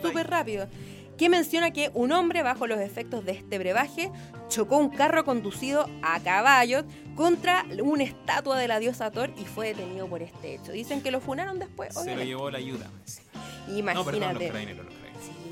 [0.00, 0.68] Súper rápido
[1.16, 4.10] que menciona que un hombre bajo los efectos de este brebaje
[4.48, 9.68] chocó un carro conducido a caballo contra una estatua de la diosa Thor y fue
[9.68, 10.72] detenido por este hecho.
[10.72, 11.94] Dicen que lo funaron después.
[11.94, 12.90] Se lo llevó la ayuda.
[13.68, 14.52] Imagínate.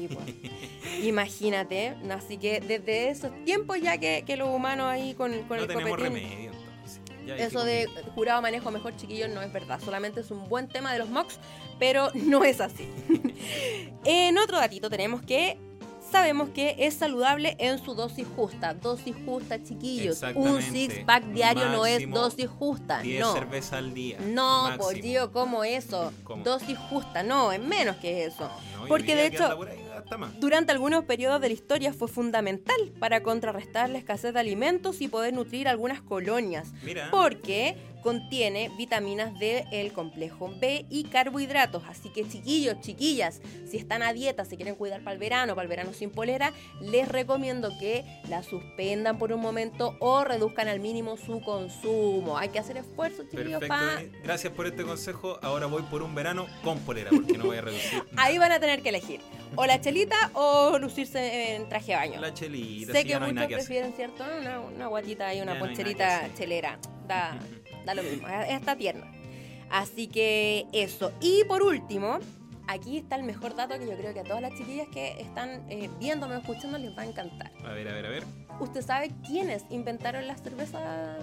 [1.02, 5.68] Imagínate, así que desde esos tiempos ya que, los humanos ahí con, con no el
[5.68, 6.52] tenemos remedio.
[7.26, 10.98] Eso de jurado manejo mejor chiquillo no es verdad, solamente es un buen tema de
[10.98, 11.38] los mocks,
[11.82, 12.88] pero no es así.
[14.04, 15.58] en otro datito tenemos que
[16.12, 18.72] sabemos que es saludable en su dosis justa.
[18.72, 20.22] Dosis justa, chiquillos.
[20.36, 23.00] Un six pack diario no es dosis justa.
[23.00, 23.32] 10 no.
[23.32, 24.18] cerveza al día.
[24.20, 26.12] No, por Dios, ¿cómo eso?
[26.44, 28.48] Dosis justa, no, es menos que eso.
[28.86, 29.58] Porque de hecho.
[30.38, 35.08] Durante algunos periodos de la historia fue fundamental para contrarrestar la escasez de alimentos y
[35.08, 36.72] poder nutrir algunas colonias.
[36.84, 37.08] Mira.
[37.10, 41.84] Porque contiene vitaminas del complejo B y carbohidratos.
[41.88, 45.62] Así que chiquillos, chiquillas, si están a dieta, si quieren cuidar para el verano, para
[45.62, 50.80] el verano sin polera, les recomiendo que la suspendan por un momento o reduzcan al
[50.80, 52.36] mínimo su consumo.
[52.36, 53.60] Hay que hacer esfuerzo, chiquillos.
[53.60, 54.18] Perfecto.
[54.22, 55.38] Gracias por este consejo.
[55.42, 58.02] Ahora voy por un verano con polera porque no voy a reducir.
[58.16, 59.20] Ahí van a tener que elegir.
[59.54, 62.20] O la chelita o lucirse en traje de baño.
[62.20, 62.92] La chelita.
[62.92, 64.24] Sé que muchos prefieren, ¿cierto?
[64.40, 66.78] Una, una guatita y una poncherita chelera.
[67.06, 67.36] Da,
[67.84, 69.10] da lo mismo, está tierna.
[69.70, 71.12] Así que eso.
[71.20, 72.18] Y por último,
[72.66, 75.64] aquí está el mejor dato que yo creo que a todas las chiquillas que están
[75.70, 77.52] eh, viéndome o escuchando les va a encantar.
[77.64, 78.24] A ver, a ver, a ver.
[78.60, 81.18] ¿Usted sabe quiénes inventaron la cerveza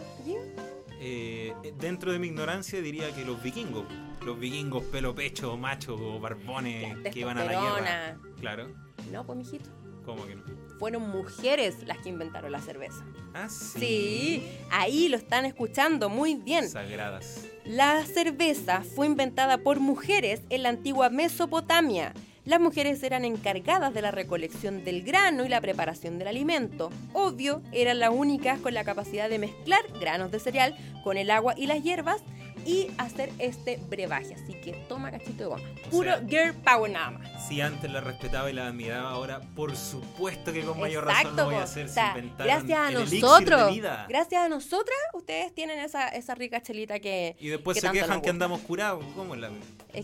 [1.02, 3.86] eh, dentro de mi ignorancia diría que los vikingos.
[4.26, 8.17] Los vikingos pelo pecho, machos o barbones que iban a la guerra.
[8.39, 8.67] Claro.
[9.12, 9.69] No, pues mijito.
[10.06, 10.43] ¿Cómo que no?
[10.79, 13.03] Fueron mujeres las que inventaron la cerveza.
[13.33, 13.79] Ah, sí.
[13.79, 16.69] Sí, ahí lo están escuchando muy bien.
[16.69, 17.45] Sagradas.
[17.65, 22.13] La cerveza fue inventada por mujeres en la antigua Mesopotamia.
[22.45, 26.89] Las mujeres eran encargadas de la recolección del grano y la preparación del alimento.
[27.13, 31.53] Obvio, eran las únicas con la capacidad de mezclar granos de cereal con el agua
[31.57, 32.23] y las hierbas
[32.65, 34.36] y hacer este brebaje.
[34.36, 35.63] Así que toma cachito de goma.
[35.89, 37.48] Puro girl power nada más.
[37.48, 41.45] Si antes la respetaba y la admiraba, ahora por supuesto que con mayor razón lo
[41.45, 41.89] voy a hacer.
[42.38, 43.76] gracias a nosotros.
[44.08, 47.36] Gracias a nosotras, ustedes tienen esa, esa rica chelita que.
[47.39, 49.04] Y después se quejan que andamos curados.
[49.15, 49.50] ¿Cómo la.?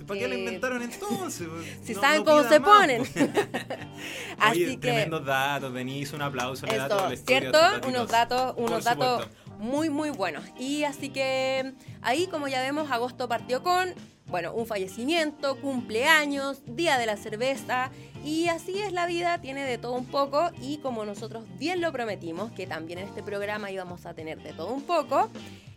[0.07, 1.47] ¿Para qué la inventaron entonces?
[1.83, 3.03] si saben cómo se ponen.
[4.39, 4.77] Así que...
[4.77, 6.65] tremendos datos, Denise, un aplauso.
[6.65, 7.59] le da ¿Cierto?
[7.87, 9.27] Unos datos, unos datos
[9.59, 10.43] muy, muy buenos.
[10.57, 13.93] Y así que ahí, como ya vemos, agosto partió con,
[14.27, 17.91] bueno, un fallecimiento, cumpleaños, día de la cerveza.
[18.23, 20.51] Y así es la vida, tiene de todo un poco.
[20.61, 24.53] Y como nosotros bien lo prometimos, que también en este programa íbamos a tener de
[24.53, 25.29] todo un poco,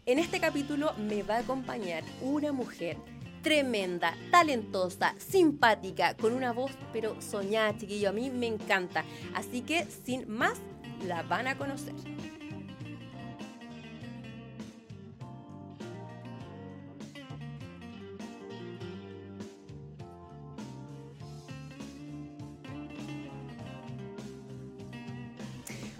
[0.06, 2.96] en este capítulo me va a acompañar una mujer
[3.42, 8.10] tremenda, talentosa, simpática, con una voz pero soñada, chiquillo.
[8.10, 9.04] A mí me encanta.
[9.34, 10.58] Así que sin más,
[11.06, 11.94] la van a conocer.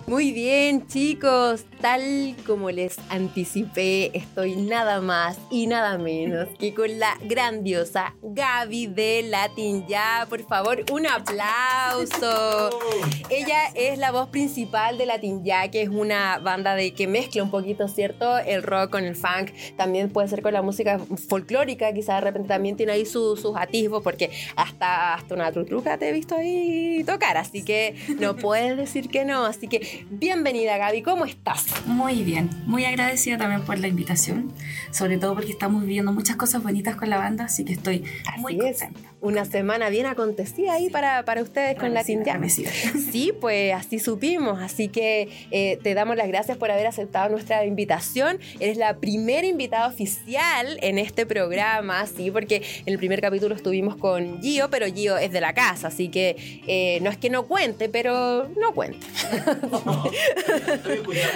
[0.09, 6.99] Muy bien, chicos, tal como les anticipé, estoy nada más y nada menos que con
[6.99, 10.27] la grandiosa Gaby de Latin Ya.
[10.31, 12.71] Por favor, un aplauso.
[13.31, 17.42] Ella es la voz principal de Latin Ya, que es una banda de que mezcla
[17.42, 18.38] un poquito, ¿cierto?
[18.38, 19.53] El rock con el funk.
[19.77, 24.03] También puede ser con la música folclórica, quizás de repente también tiene ahí sus atisbos,
[24.03, 29.11] porque hasta, hasta una trutruca te he visto ahí tocar, así que no puedes decir
[29.11, 29.44] que no.
[29.44, 31.66] Así que Bienvenida Gaby, ¿cómo estás?
[31.87, 34.52] Muy bien, muy agradecida también por la invitación,
[34.90, 38.04] sobre todo porque estamos viviendo muchas cosas bonitas con la banda, así que estoy
[38.38, 39.12] muy contenta.
[39.20, 42.40] Una semana bien acontecida ahí para, para ustedes con la Tintia.
[43.11, 47.64] Sí, pues así supimos, así que eh, te damos las gracias por haber aceptado nuestra
[47.64, 48.38] invitación.
[48.61, 53.96] Eres la primera invitada oficial en este programa, sí, porque en el primer capítulo estuvimos
[53.96, 56.37] con Gio, pero Gio es de la casa, así que
[56.68, 59.04] eh, no es que no cuente, pero no cuenta.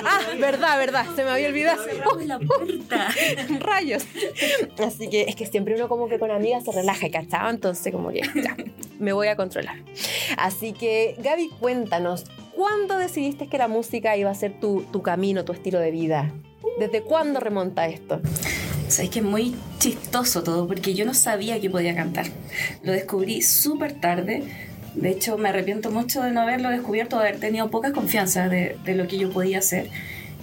[0.05, 1.83] ah, verdad, verdad, se me había olvidado.
[2.27, 3.09] la puerta.
[3.59, 4.05] Rayos.
[4.79, 7.51] Así que es que siempre uno como que con amigas se relaja, ¿cachado?
[7.51, 8.57] Entonces como que ya,
[8.99, 9.77] me voy a controlar.
[10.37, 15.45] Así que Gaby, cuéntanos, ¿cuándo decidiste que la música iba a ser tu, tu camino,
[15.45, 16.33] tu estilo de vida?
[16.79, 18.21] ¿Desde cuándo remonta esto?
[18.89, 22.27] Sabes que es muy chistoso todo porque yo no sabía que podía cantar.
[22.83, 24.45] Lo descubrí súper tarde
[24.95, 28.77] de hecho, me arrepiento mucho de no haberlo descubierto, de haber tenido poca confianza de,
[28.85, 29.89] de lo que yo podía hacer.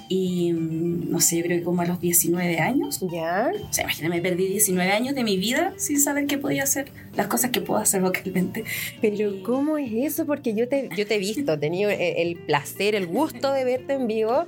[0.10, 3.00] Y mm, no sé, yo creo que como a los 19 años.
[3.12, 3.52] ¿Ya?
[3.69, 6.91] O sea, imagínate, me perdí 19 años de mi vida sin saber qué podía hacer,
[7.15, 8.65] las cosas que puedo hacer vocalmente.
[9.02, 10.26] Pero, ¿cómo es eso?
[10.26, 13.93] Porque yo te, yo te he visto, he tenido el placer, el gusto de verte
[13.93, 14.48] en vivo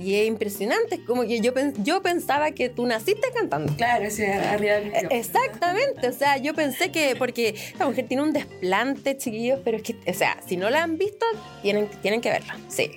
[0.00, 3.74] y es impresionante, como que yo, yo pensaba que tú naciste cantando.
[3.76, 8.22] Claro, sí, arriba del e-, Exactamente, o sea, yo pensé que, porque esta mujer tiene
[8.22, 11.26] un desplante, chiquillos, pero es que, o sea, si no la han visto,
[11.60, 12.92] tienen, tienen que verla, sí.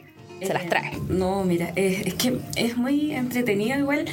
[0.45, 0.97] Se las trae.
[1.10, 4.06] No, mira, es, es, que es muy entretenido igual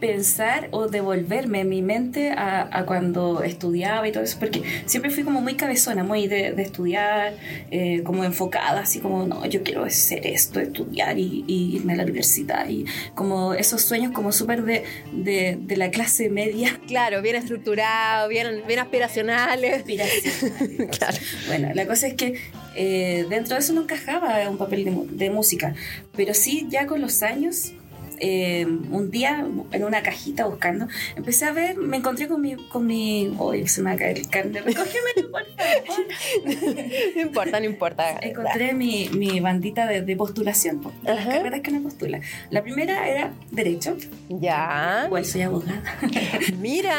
[0.00, 5.40] pensar o devolverme mi mente a, cuando estudiaba y todo eso, porque siempre fui como
[5.40, 7.34] muy cabezona, muy de, estudiar,
[7.70, 12.02] eh, como enfocada, así como, no, yo quiero hacer esto, estudiar y, irme a la
[12.04, 16.78] universidad, y como esos sueños como súper de, de, la clase media.
[16.86, 19.82] Claro, bien estructurado, bien, bien aspiracionales.
[20.98, 21.18] claro.
[21.46, 22.34] Bueno, la cosa es que
[22.74, 25.74] eh, dentro de eso no encajaba un papel de, de música,
[26.16, 27.72] pero sí ya con los años
[28.20, 32.86] eh, un día en una cajita buscando, empecé a ver, me encontré con mi, con
[32.86, 35.40] mi, hoy se me va a caer el carne, recógeme, por
[37.16, 38.18] no importa, no importa.
[38.20, 42.20] Encontré mi, mi bandita de, de postulación, las carreras que me postula.
[42.50, 43.96] La primera era Derecho.
[44.28, 45.04] Ya.
[45.06, 45.82] Igual soy abogada.
[46.58, 46.96] mira,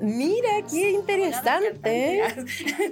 [0.00, 2.22] mira, qué interesante.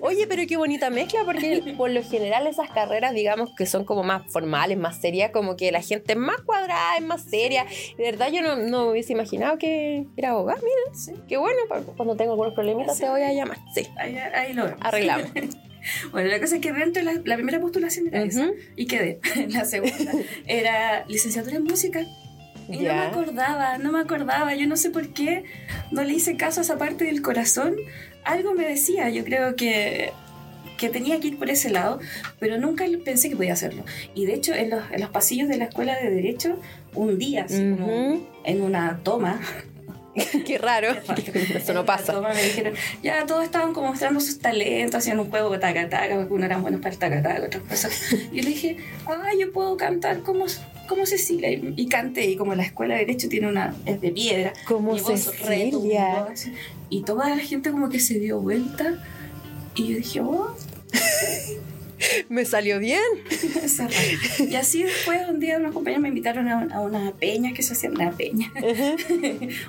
[0.01, 4.03] Oye, pero qué bonita mezcla, porque por lo general esas carreras, digamos, que son como
[4.03, 8.05] más formales, más serias, como que la gente es más cuadrada, es más seria, de
[8.05, 10.95] verdad yo no, no hubiese imaginado que era abogado, mira.
[10.95, 11.13] Sí.
[11.29, 11.59] Qué bueno,
[11.97, 13.59] cuando tengo algunos problemitas te voy a llamar.
[13.75, 13.87] Sí.
[13.97, 15.31] Ahí, lo Arreglamos.
[16.13, 19.19] Bueno, la cosa es que dentro de la, primera postulación era esa y quedé.
[19.49, 20.13] La segunda
[20.47, 22.05] era licenciatura en música.
[22.69, 24.55] Y no me acordaba, no me acordaba.
[24.55, 25.45] Yo no sé por qué
[25.91, 27.77] no le hice caso a esa parte del corazón.
[28.25, 30.13] Algo me decía, yo creo que
[30.81, 32.01] que tenía que ir por ese lado,
[32.39, 33.85] pero nunca pensé que podía hacerlo.
[34.15, 36.59] Y de hecho, en los, en los pasillos de la escuela de Derecho,
[36.95, 39.41] un día, en una toma,
[40.47, 40.89] Qué raro.
[41.55, 42.21] Eso no pasa.
[42.21, 46.17] Me dijeron, ya todos estaban como mostrando sus talentos, hacían un juego de taca taca,
[46.17, 48.13] porque uno eran buenos para el taca taca, otras cosas.
[48.33, 50.47] Y yo le dije, ah, yo puedo cantar como,
[50.89, 51.51] como Cecilia.
[51.51, 54.53] Y, canté, y como la escuela de Derecho tiene una, es de piedra.
[54.67, 56.27] Como Cecilia.
[56.89, 58.99] y toda la gente como que se dio vuelta
[59.75, 60.55] y yo dije, oh.
[62.29, 63.01] me salió bien.
[64.39, 67.91] y así después un día unos compañeros me invitaron a, una peña que se hacía
[67.91, 68.53] una peña.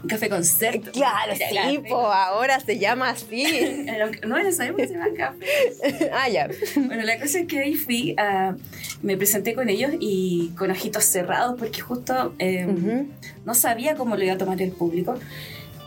[0.04, 0.92] un café concierto.
[0.92, 3.46] Claro, sí, ahora se llama así.
[4.28, 6.10] no en esa época se llama café.
[6.14, 6.50] ah, ya.
[6.76, 8.56] Bueno, la cosa es que ahí fui, a,
[9.02, 13.08] me presenté con ellos y con ojitos cerrados porque justo em,
[13.46, 15.16] no sabía cómo lo iba a tomar el público.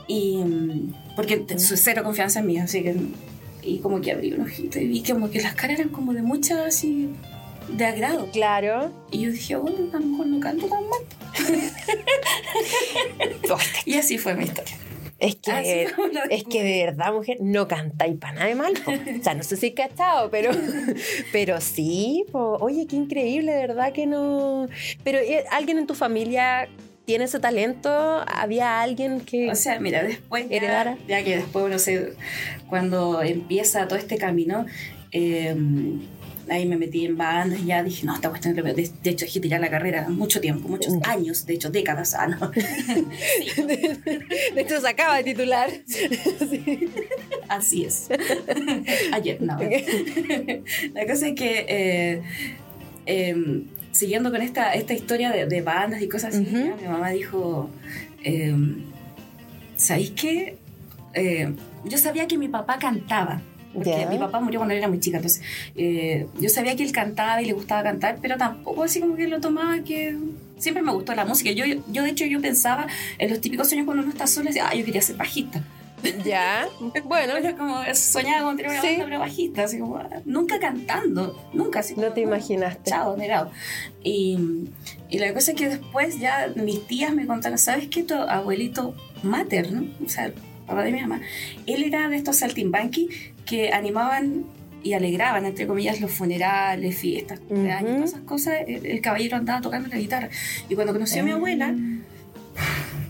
[0.06, 0.42] Y
[1.16, 2.94] porque su cero confianza en mí, así que
[3.64, 6.22] y como que abrí un ojito y vi como que las caras eran como de
[6.22, 7.10] mucha así
[7.68, 8.28] de agrado.
[8.32, 8.92] Claro.
[9.10, 11.00] Y yo dije, bueno, a lo mejor no canto tan mal.
[13.86, 14.76] y así fue mi historia.
[15.20, 15.88] Es que,
[16.30, 18.74] es que de verdad, mujer, no cantáis para nada de mal.
[19.18, 20.50] O sea, no sé si cachado, pero,
[21.32, 22.26] pero sí.
[22.32, 24.68] Oye, qué increíble, de verdad que no.
[25.02, 26.68] Pero eh, alguien en tu familia
[27.04, 27.90] tiene ese talento?
[28.26, 30.96] ¿Había alguien que O sea, mira, después heredara?
[31.08, 32.14] Ya, que después, no sé,
[32.68, 34.66] cuando empieza todo este camino,
[35.10, 36.00] em,
[36.48, 39.40] ahí me metí en bandas y ya dije, no, esta cuestión, de, de hecho, dejé
[39.40, 42.50] tirar la carrera mucho tiempo, muchos años, de hecho, décadas, ah, no.
[43.66, 45.70] de, hecho, se acaba de titular.
[47.48, 48.08] Así es.
[49.12, 49.58] Ayer, no.
[50.94, 51.66] la cosa es que...
[51.68, 52.22] Eh,
[53.06, 57.70] em, siguiendo con esta, esta historia de, bandas y cosas así, mi mamá dijo,
[58.24, 58.54] eh,
[59.76, 60.56] ¿sabéis qué?
[61.14, 61.54] Eh,
[61.84, 63.40] yo sabía que mi papá cantaba.
[63.72, 65.42] Porque mi papá murió cuando era muy chica, entonces
[65.74, 69.26] eh, yo sabía que él cantaba y le gustaba cantar, pero tampoco así como que
[69.26, 70.16] lo tomaba que
[70.58, 71.50] siempre me gustó la música.
[71.50, 72.86] Yo, yo de hecho yo pensaba
[73.18, 75.64] en los típicos sueños cuando uno está solo, decía, ah, yo quería ser bajista.
[76.24, 76.68] Ya,
[77.04, 77.36] bueno.
[77.36, 81.80] Era como soñaba con tener una banda, pero bajista, así como, nunca cantando, nunca.
[81.80, 82.90] Así no te imaginaste.
[82.90, 83.50] Chao, negado.
[84.02, 84.68] Y,
[85.08, 88.02] y la cosa es que después ya mis tías me contaron, ¿sabes qué?
[88.02, 90.34] Tu abuelito materno, o sea, el
[90.66, 91.20] papá de mi mamá,
[91.66, 93.08] él era de estos saltimbanqui
[93.44, 94.44] que animaban
[94.82, 98.54] y alegraban, entre comillas, los funerales, fiestas, cumpleaños, todas esas cosas.
[98.66, 100.28] El, caballero andaba tocando la guitarra.
[100.68, 101.74] Y cuando conoció a mi abuela,
[102.56, 103.03] ah.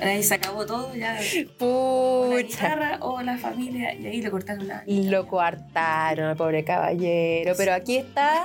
[0.00, 1.18] Ahí se acabó todo, ya.
[1.58, 2.28] Pucha.
[2.30, 4.82] La guitarra o la familia, y ahí le cortaron la.
[4.86, 7.54] Lo coartaron al pobre caballero.
[7.56, 8.44] Pero aquí está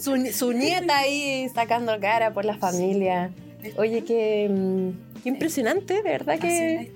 [0.00, 3.30] su, su nieta ahí sacando cara por la familia.
[3.76, 6.92] Oye, que mm, Qué impresionante, de verdad que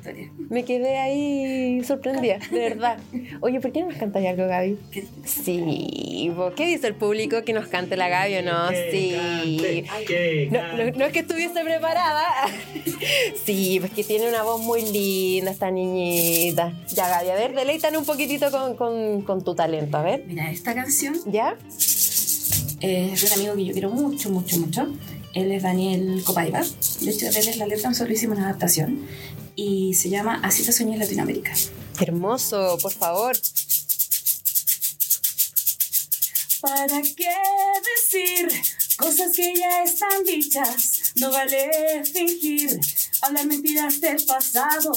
[0.50, 2.98] me quedé ahí sorprendida, de verdad.
[3.40, 4.76] Oye, ¿por qué no nos cantáis algo, Gaby?
[5.24, 7.42] Sí, ¿qué dice el público?
[7.42, 8.68] Que nos cante la Gaby o no?
[8.90, 9.16] Sí.
[10.94, 12.26] No, es que estuviese preparada.
[13.44, 16.74] Sí, pues que tiene una voz muy linda esta niñita.
[16.88, 20.24] Ya, Gaby, a ver, deleitan un poquitito con, con, tu talento, a ver.
[20.26, 21.14] Mira, esta canción.
[21.26, 21.56] ¿Ya?
[22.80, 24.86] Es de un amigo que yo quiero mucho, mucho, mucho.
[25.34, 26.64] Él es Daniel Copaiba.
[27.00, 29.06] De hecho, de la letra, nosotros hicimos una adaptación.
[29.56, 31.52] Y se llama Así se sueña en Latinoamérica.
[32.00, 33.36] Hermoso, por favor.
[36.60, 37.34] ¿Para qué
[37.94, 38.48] decir
[38.96, 41.12] cosas que ya están dichas?
[41.16, 42.80] No vale fingir
[43.22, 44.92] hablar mentiras del pasado.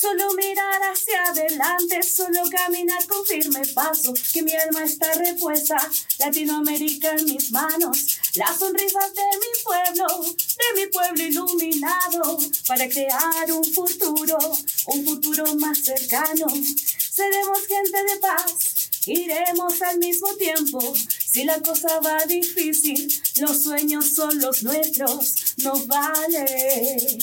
[0.00, 5.76] Solo mirar hacia adelante, solo caminar con firme paso, que mi alma está repuesta,
[6.20, 13.50] Latinoamérica en mis manos, las sonrisas de mi pueblo, de mi pueblo iluminado, para crear
[13.50, 14.38] un futuro,
[14.86, 16.46] un futuro más cercano.
[16.46, 20.94] Seremos gente de paz, iremos al mismo tiempo.
[21.28, 27.18] Si la cosa va difícil, los sueños son los nuestros, no vale.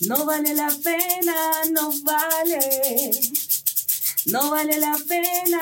[0.00, 3.10] No vale la pena, no vale.
[4.26, 5.58] No vale la pena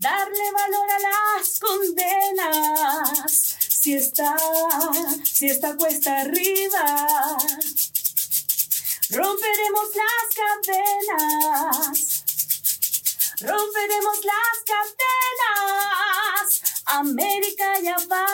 [0.00, 3.56] darle valor a las condenas.
[3.68, 4.34] Si está,
[5.22, 7.36] si está cuesta arriba,
[9.10, 10.34] romperemos las
[10.66, 12.24] cadenas.
[13.40, 16.62] Romperemos las cadenas.
[16.86, 18.26] América ya va.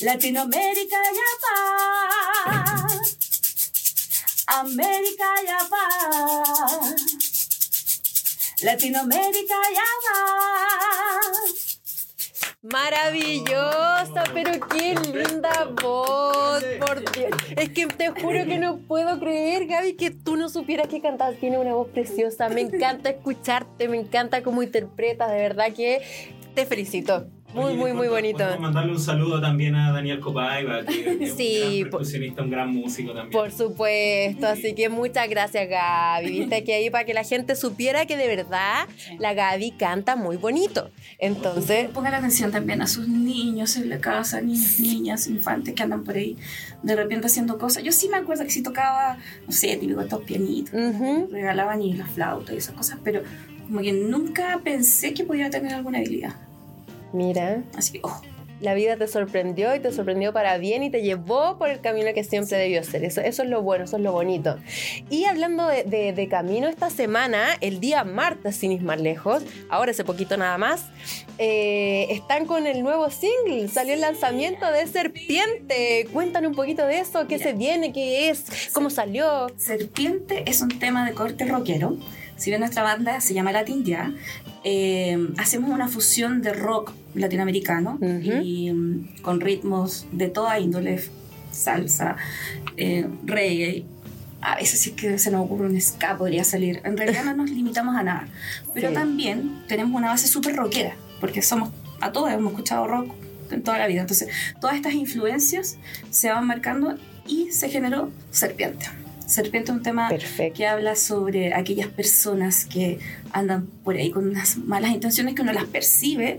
[0.00, 2.86] Latinoamérica ya va.
[4.60, 5.88] América ya va.
[8.62, 10.20] Latinoamérica ya va.
[12.62, 17.30] Maravillosa, pero qué linda voz, por Dios.
[17.56, 21.38] Es que te juro que no puedo creer, Gaby, que tú no supieras que cantas.
[21.40, 26.02] Tiene una voz preciosa, me encanta escucharte, me encanta cómo interpretas, de verdad que
[26.54, 27.30] te felicito.
[27.56, 28.44] Muy, muy, muy bonito.
[28.60, 32.70] mandarle un saludo también a Daniel Copaiba, que es sí, un gran percusionista, un gran
[32.70, 33.30] músico también.
[33.30, 36.40] Por supuesto, así que muchas gracias Gaby.
[36.40, 38.86] Viste que ahí para que la gente supiera que de verdad
[39.18, 40.90] la Gaby canta muy bonito.
[41.18, 41.88] Entonces...
[41.90, 46.16] Pongan atención también a sus niños en la casa, niños, niñas, infantes que andan por
[46.16, 46.36] ahí
[46.82, 47.82] de repente haciendo cosas.
[47.82, 50.72] Yo sí me acuerdo que sí tocaba, no sé, típico estos pianitos,
[51.30, 53.22] regalaban y la flauta y esas cosas, pero
[53.66, 56.34] como que nunca pensé que podía tener alguna habilidad.
[57.16, 57.62] Mira.
[57.76, 58.20] Así que, oh.
[58.60, 62.14] La vida te sorprendió y te sorprendió para bien y te llevó por el camino
[62.14, 63.04] que siempre debió ser.
[63.04, 64.56] Eso, eso es lo bueno, eso es lo bonito.
[65.10, 70.04] Y hablando de, camino, esta semana, el día martes, sin ir más lejos, ahora hace
[70.04, 70.86] poquito nada más,
[71.36, 73.68] eh, están con el nuevo single.
[73.68, 76.08] Salió el lanzamiento de Serpiente.
[76.10, 79.48] Cuéntanos un poquito de eso, qué se viene, qué es, cómo salió.
[79.58, 81.98] Serpiente es un tema de corte rockero.
[82.36, 84.12] Si bien nuestra banda se llama Latin Ya,
[84.64, 91.02] eh, hacemos una fusión de rock latinoamericano y mm, con ritmos de toda índole,
[91.50, 92.16] salsa,
[92.76, 93.84] eh, reggae.
[94.40, 96.80] A veces sí que se nos ocurre un ska, podría salir.
[96.84, 98.28] En realidad no nos limitamos a nada.
[98.74, 103.12] Pero también tenemos una base súper rockera, porque somos, a todos hemos escuchado rock
[103.50, 104.02] en toda la vida.
[104.02, 104.28] Entonces,
[104.60, 105.78] todas estas influencias
[106.10, 106.96] se van marcando
[107.26, 108.86] y se generó Serpiente.
[109.26, 110.08] Serpiente es un tema
[110.54, 112.98] que habla sobre aquellas personas que
[113.32, 116.38] andan por ahí con unas malas intenciones que uno las percibe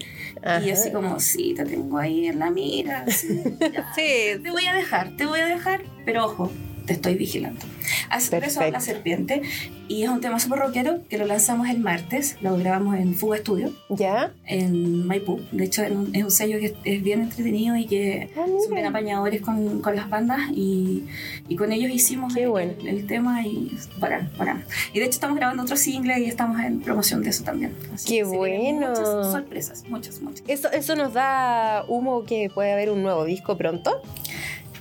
[0.65, 3.41] y así como, sí, te tengo ahí en la mira, sí,
[3.95, 6.51] te voy a dejar, te voy a dejar, pero ojo,
[6.87, 7.59] te estoy vigilando.
[8.09, 9.41] Así eso la serpiente.
[9.89, 13.37] Y es un tema súper rockero que lo lanzamos el martes, lo grabamos en Fuga
[13.37, 13.71] Studio.
[13.89, 14.31] ¿Ya?
[14.45, 15.41] En Maipú.
[15.51, 19.41] De hecho, es un, sello que es bien entretenido y que ah, son bien apañadores
[19.41, 20.39] con, con, las bandas.
[20.53, 21.03] Y,
[21.47, 24.63] y con ellos hicimos el, tema y para, para.
[24.93, 27.75] Y de hecho, estamos grabando otro single y estamos en promoción de eso también.
[28.05, 28.89] Qué bueno.
[28.89, 30.43] Muchas sorpresas, muchas, muchas.
[30.47, 34.01] ¿Eso, ¿Eso nos da humo que puede haber un nuevo disco pronto?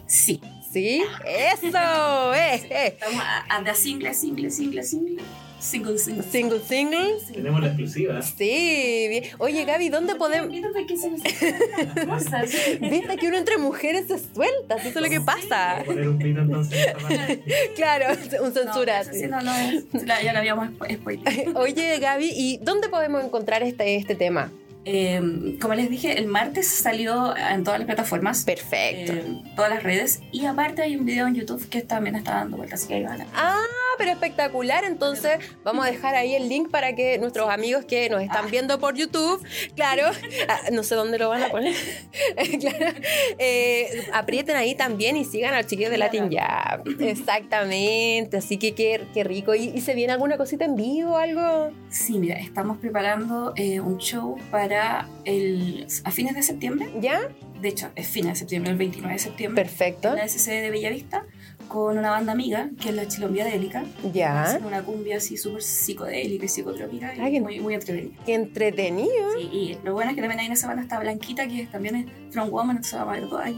[0.06, 0.40] Sí,
[0.70, 1.02] ¿Sí?
[1.24, 2.34] ¡Eso!
[2.34, 2.62] ¡Eh!
[2.70, 2.86] eh.
[2.88, 5.22] Estamos a, a, single, single, single, single.
[5.58, 6.22] Single, single.
[6.22, 7.18] Single, single.
[7.32, 8.20] Tenemos la exclusiva.
[8.22, 9.06] Sí.
[9.08, 9.24] Bien.
[9.38, 10.48] Oye, Gaby, ¿dónde podemos...?
[12.80, 15.82] Viste que uno entre mujeres se suelta, eso es lo que pasa.
[15.86, 16.94] Poner un pito entonces.
[17.74, 18.06] claro,
[18.42, 19.02] un censura.
[19.28, 19.52] No, no,
[19.92, 21.54] no, ya lo habíamos spoilado.
[21.60, 24.52] Oye, Gaby, ¿y dónde podemos encontrar este, este tema?
[24.88, 28.44] Em, como les dije, el martes salió en todas las plataformas.
[28.44, 29.12] Perfecto.
[29.12, 30.20] En todas las redes.
[30.30, 33.02] Y aparte hay un video en YouTube que también está dando vueltas, así que ahí
[33.02, 33.26] van a...
[33.34, 33.66] Ah,
[33.98, 34.84] pero espectacular.
[34.84, 38.48] Entonces vamos a dejar ahí el link para que nuestros amigos que nos están ah.
[38.48, 40.04] viendo por YouTube, claro,
[40.48, 41.74] ah, no sé dónde lo van a poner,
[42.60, 42.96] claro,
[43.38, 46.84] eh, aprieten ahí también y sigan al chiquillo de Latin Jab.
[47.00, 48.36] Exactamente.
[48.36, 49.52] Así que qué, qué rico.
[49.54, 51.70] ¿Y, se viene alguna cosita en vivo, algo?
[51.90, 54.75] Sí, mira, estamos preparando eh, un show para
[55.24, 56.90] el, a fines de septiembre.
[57.00, 57.20] ¿Ya?
[57.60, 59.62] De hecho, es fines de septiembre, el 29 de septiembre.
[59.64, 60.10] Perfecto.
[60.10, 61.24] En la SC de Bellavista,
[61.68, 63.84] con una banda amiga, que es la Chilombia Délica.
[64.12, 64.58] Ya.
[64.64, 67.14] una cumbia así súper psicodélica y psicotrópica.
[67.40, 68.22] muy, muy entretenida.
[68.24, 69.32] Qué entretenido.
[69.38, 71.96] Sí, y lo bueno es que también ahí en esa banda está Blanquita, que también
[71.96, 73.50] es From Woman, entonces va a haber todas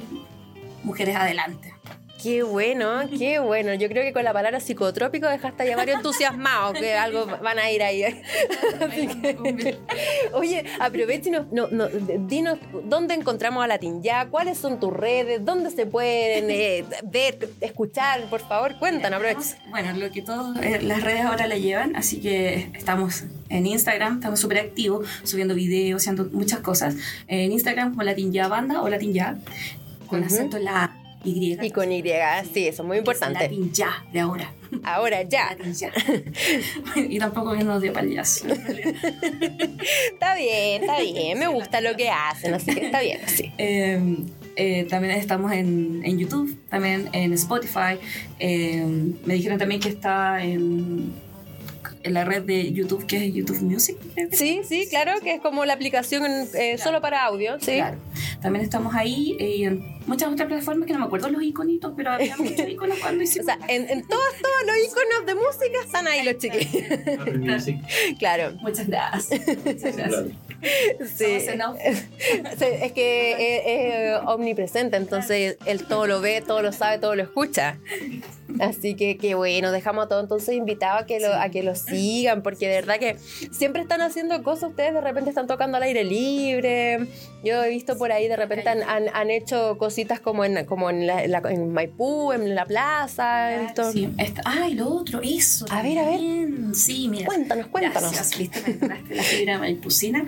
[0.85, 1.75] mujeres adelante.
[2.21, 3.75] Qué bueno, qué bueno.
[3.75, 7.71] Yo creo que con la palabra psicotrópico dejaste ya varios entusiasmados que algo van a
[7.71, 8.03] ir ahí.
[10.33, 11.69] oye, aprovecha y no,
[12.27, 17.51] dinos dónde encontramos a Latin Ya, cuáles son tus redes, dónde se pueden eh, ver,
[17.61, 19.57] escuchar, por favor, cuéntanos, aprovecha.
[19.71, 24.15] Bueno, lo que todas eh, las redes ahora la llevan, así que estamos en Instagram,
[24.15, 26.97] estamos súper activos, subiendo videos, haciendo muchas cosas.
[27.29, 29.39] En Instagram como Latin Ya Banda o Latin Ya,
[30.09, 31.65] con acento en la y.
[31.65, 32.03] Y con Y,
[32.53, 33.41] sí, eso es muy importante.
[33.41, 34.53] Latin ya, de ahora.
[34.83, 35.55] Ahora ya.
[35.57, 35.93] Latin ya.
[37.09, 38.47] y tampoco viendo de payaso.
[38.49, 41.39] está bien, está bien.
[41.39, 43.53] Me gusta lo que hacen, así que está bien, sí.
[43.59, 47.99] Em, eh, también estamos en, en, YouTube, también en Spotify.
[48.39, 51.13] Em, me dijeron también que está en
[52.03, 53.97] en la red de YouTube, que es YouTube Music.
[54.33, 56.25] Sí, sí, claro, que es como la aplicación
[56.55, 57.59] eh, solo para audio.
[57.61, 57.77] Sí.
[57.77, 57.99] Claro.
[58.41, 61.93] También estamos ahí eh, y en muchas otras plataformas que no me acuerdo los iconitos,
[61.97, 63.49] pero había muchos iconos cuando hicimos.
[63.49, 67.67] O sea, en, en todos, todos los iconos de música están ahí los chiquillos.
[68.19, 68.53] claro.
[68.61, 69.41] Muchas gracias.
[69.65, 70.25] Muchas gracias.
[71.17, 71.25] Sí.
[71.25, 77.79] es que es, omnipresente, entonces él todo lo ve, todo lo sabe, todo lo escucha.
[78.61, 81.75] Así que qué bueno, dejamos a todos entonces invitados a que, lo, a que lo
[81.75, 83.17] sigan, porque de verdad que
[83.51, 87.09] siempre están haciendo cosas, ustedes de repente están tocando al aire libre.
[87.45, 91.07] Yo he visto por ahí, de repente han, han, hecho cositas como en, como en,
[91.07, 93.63] la, en Maipú, en la plaza.
[93.63, 93.93] Esto.
[93.93, 94.09] Sí,
[94.45, 95.67] ah, y lo otro, eso.
[95.71, 96.49] A ver, a ver.
[96.75, 97.27] Sí, mira.
[97.27, 98.13] Cuéntanos, cuéntanos.
[98.13, 100.25] Gracias, viste, me la fibra maipucina.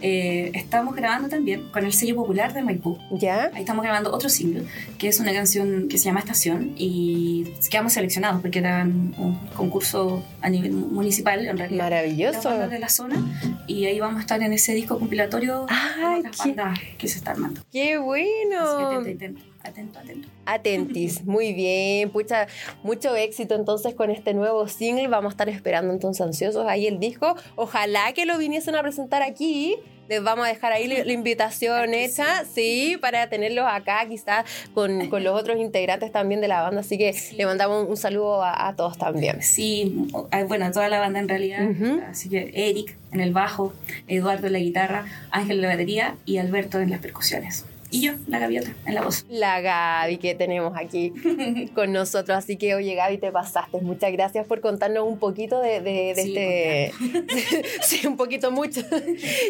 [0.00, 2.98] Eh, estamos grabando también con el sello popular de Maipú.
[3.12, 3.50] ¿Ya?
[3.52, 4.64] Ahí estamos grabando otro single,
[4.98, 10.24] que es una canción que se llama Estación, y quedamos seleccionados porque era un concurso
[10.40, 11.84] a nivel municipal, en realidad.
[11.84, 12.68] Maravilloso.
[12.68, 13.16] de la zona,
[13.66, 16.56] y ahí vamos a estar en ese disco compilatorio Ay, qué...
[16.98, 17.60] que se está armando.
[17.72, 19.02] ¡Qué bueno!
[19.64, 20.28] Atento, atento.
[20.44, 22.10] Atentis, muy bien.
[22.10, 22.46] Pucha,
[22.82, 25.08] mucho éxito entonces con este nuevo single.
[25.08, 27.34] Vamos a estar esperando entonces ansiosos ahí el disco.
[27.56, 29.76] Ojalá que lo viniesen a presentar aquí.
[30.06, 34.44] Les vamos a dejar ahí la, invitación hecha, sí, para tenerlos acá, quizás
[34.74, 36.82] con, con, los otros integrantes también de la banda.
[36.82, 39.40] Así que le mandamos un, saludo a, todos también.
[39.40, 40.10] Sí,
[40.46, 41.66] bueno, a toda la banda en realidad.
[42.10, 43.72] Así que Eric en el bajo,
[44.06, 47.64] Eduardo en la guitarra, Ángel en la batería y Alberto en las percusiones.
[47.94, 49.24] Y yo, la gaviota, en la voz.
[49.28, 51.12] La Gaby que tenemos aquí
[51.76, 52.36] con nosotros.
[52.36, 53.80] Así que, oye, Gaby, te pasaste.
[53.82, 56.92] Muchas gracias por contarnos un poquito de, este.
[57.82, 58.80] sí, un poquito mucho.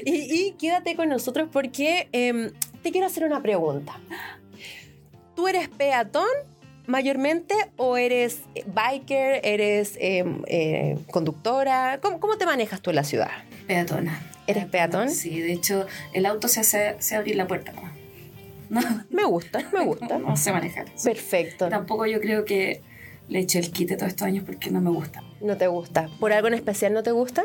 [0.04, 2.50] y, quédate con nosotros porque em,
[2.82, 3.98] te quiero hacer una pregunta.
[5.34, 6.28] ¿Tú eres peatón
[6.86, 11.98] mayormente o eres biker, eres em, eh, conductora?
[12.02, 13.30] ¿Cómo, ¿Cómo, te manejas tú en la ciudad?
[13.66, 14.20] Peatona.
[14.46, 15.08] ¿Eres peatón?
[15.08, 17.72] Sí, de hecho el auto se hace, se abre la puerta.
[19.10, 20.18] Me gusta, me gusta.
[20.24, 20.86] No sé manejar.
[21.02, 21.68] Perfecto.
[21.68, 22.82] Tampoco yo creo que
[23.28, 25.22] le eché el quite todos estos años porque no me gusta.
[25.40, 26.08] No te gusta.
[26.20, 27.44] ¿Por algo en especial no te gusta?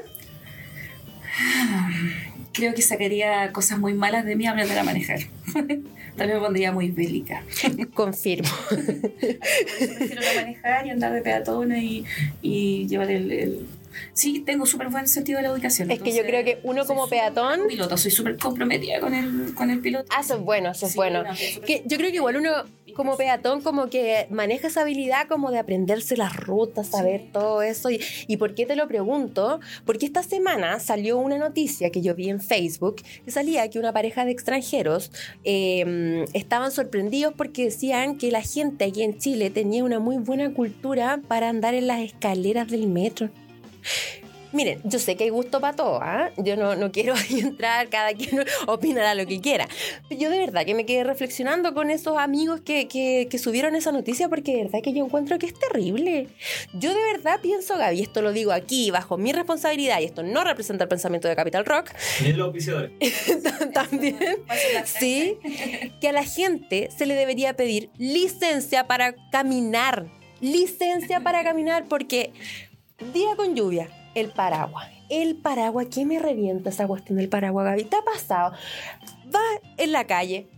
[2.53, 5.19] Creo que sacaría cosas muy malas de mí aprender a manejar.
[6.17, 7.43] Tal vez me pondría muy bélica.
[7.93, 8.49] Confirmo.
[8.67, 12.03] Prefiero no manejar y andar de peatona y,
[12.41, 13.65] y llevar el
[14.13, 15.91] sí tengo súper buen sentido de la ubicación.
[15.91, 17.61] Es que yo creo que uno como peatón...
[17.67, 20.05] Piloto, soy súper comprometida con el, con el piloto.
[20.15, 21.23] Ah, eso es bueno, eso es bueno.
[21.65, 22.51] que yo creo que igual uno
[22.95, 27.89] como peatón como que maneja esa habilidad como de aprenderse las rutas, saber todo eso.
[27.89, 29.59] Y, y, por qué te lo pregunto?
[29.85, 33.93] Porque esta semana salió una noticia que yo vi en Facebook que salía que una
[33.93, 35.11] pareja de extranjeros
[35.43, 40.53] em, estaban sorprendidos porque decían que la gente aquí en Chile tenía una muy buena
[40.53, 43.29] cultura para andar en las escaleras del metro.
[44.51, 46.31] Miren, yo sé que hay gusto para todo, ¿ah?
[46.37, 49.67] yo no, no quiero entrar, cada quien opinará lo que quiera.
[50.09, 54.27] Yo de verdad que me quedé reflexionando con esos amigos que, que, subieron esa noticia
[54.27, 56.27] porque de verdad que yo encuentro que es terrible.
[56.73, 60.43] Yo de verdad pienso, Gaby, esto lo digo aquí bajo mi responsabilidad y esto no
[60.43, 61.91] representa el pensamiento de Capital Rock.
[62.23, 62.49] Ni los
[63.73, 64.17] También,
[64.83, 65.37] sí,
[66.01, 70.07] que a la gente se le debería pedir licencia para caminar.
[70.41, 72.31] Licencia para caminar porque
[72.99, 74.89] Día con lluvia, el paraguas.
[75.09, 77.85] El paraguas, ¿qué me revienta esa cuestión del paraguas, Gaby?
[77.85, 78.53] ¿Te ha pasado?
[79.33, 79.39] Va
[79.77, 80.49] en la calle,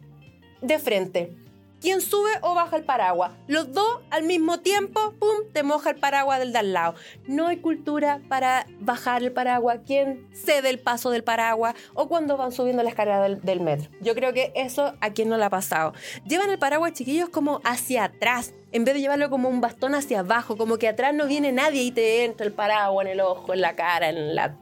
[0.61, 1.35] de frente,
[1.81, 3.31] ¿Quién sube o baja el paraguas?
[3.47, 6.93] Los dos al mismo tiempo, ¡pum!, te moja el paraguas del de al lado.
[7.25, 9.79] No hay cultura para bajar el paraguas.
[9.87, 11.73] ¿Quién cede el paso del paraguas?
[11.95, 13.89] O cuando van subiendo la escalera del, metro.
[13.99, 15.93] Yo creo que eso a quien no le ha pasado.
[16.27, 18.53] Llevan el paraguas, chiquillos, como hacia atrás.
[18.71, 21.81] En vez de llevarlo como un bastón hacia abajo, como que atrás no viene nadie
[21.81, 24.55] y te entra el paraguas en el ojo, en la cara, en la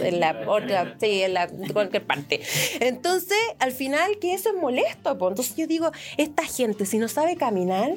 [0.00, 2.40] en la otra, sí, en la cualquier parte.
[2.80, 5.12] Entonces, al final, que eso es molesto.
[5.12, 7.94] Entonces yo digo, esta gente, si no sabe caminar,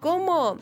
[0.00, 0.58] cómo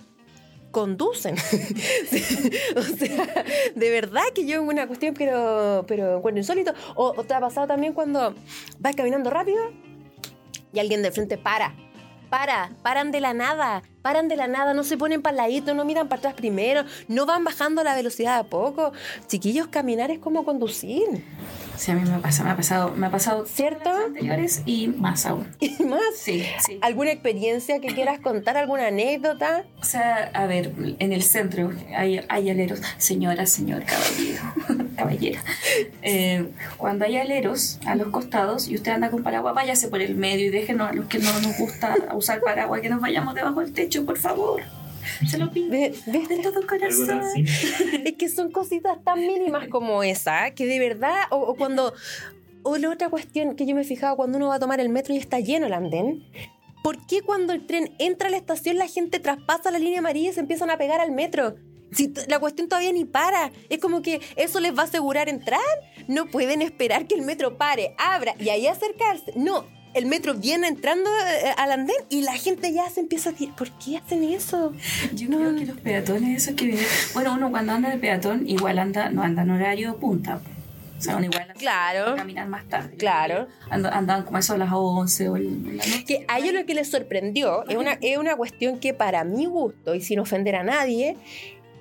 [0.70, 1.36] conducen.
[2.76, 3.44] o sea,
[3.74, 6.74] de verdad que yo en una cuestión, pero, pero encuentro insólito.
[6.96, 8.34] O, o, te ha pasado también cuando
[8.78, 9.62] vas caminando rápido
[10.72, 11.74] y alguien de frente para.
[12.28, 15.86] Para, paran de la nada, paran de la nada, no se ponen para ladito, no
[15.86, 18.92] miran para atrás primero, no van bajando la velocidad a poco.
[19.28, 21.24] Chiquillos, caminar es como conducir.
[21.76, 23.90] Sí, a mí me pasa, me ha pasado, me ha pasado ¿cierto?
[23.90, 25.48] anteriores y más aún.
[25.61, 26.02] ¿Y más?
[26.16, 26.78] Sí, sí.
[26.82, 29.64] ¿Alguna experiencia que quieras contar, alguna anécdota?
[29.80, 35.42] O sea, a ver, en el centro hay, hay aleros, señora, señor, caballero, caballera.
[36.02, 40.14] Eh, cuando hay aleros a los costados y usted anda con paraguas, váyase por el
[40.14, 43.61] medio y déjenos a los que no nos gusta usar paraguas que nos vayamos debajo
[43.61, 44.62] del techo, por favor.
[45.28, 45.70] Se lo pido.
[45.70, 45.95] De,
[46.42, 47.22] todo corazón.
[48.05, 51.92] Es que son cositas tan mínimas como esa, que de verdad, o, cuando.
[52.62, 54.88] O la otra cuestión que yo me he fijado cuando uno va a tomar el
[54.88, 56.24] metro y está lleno el andén.
[56.82, 60.30] ¿Por qué cuando el tren entra a la estación la gente traspasa la línea amarilla
[60.30, 61.57] y se empiezan a pegar al metro?
[61.92, 63.53] Si la cuestión todavía ni para.
[63.68, 65.61] Es como que eso les va a asegurar entrar.
[66.09, 69.32] No pueden esperar que el metro pare, abra y ahí acercarse.
[69.36, 73.32] No, el metro viene entrando eh, al andén y la gente ya se empieza a
[73.32, 74.72] decir, ¿por qué hacen eso?
[75.14, 76.78] Yo creo que los peatones, eso que
[77.14, 80.40] Bueno, uno cuando anda de peatón, igual anda, no anda en horario punta.
[80.99, 82.12] O sea, uno igual claro.
[82.12, 82.97] a caminar más tarde.
[82.97, 83.47] Claro.
[83.70, 86.05] andaban como eso a las 11 o la noche.
[86.07, 89.47] Que a ellos lo que les sorprendió es una, es una cuestión que para mi
[89.47, 91.16] gusto, y sin ofender a nadie,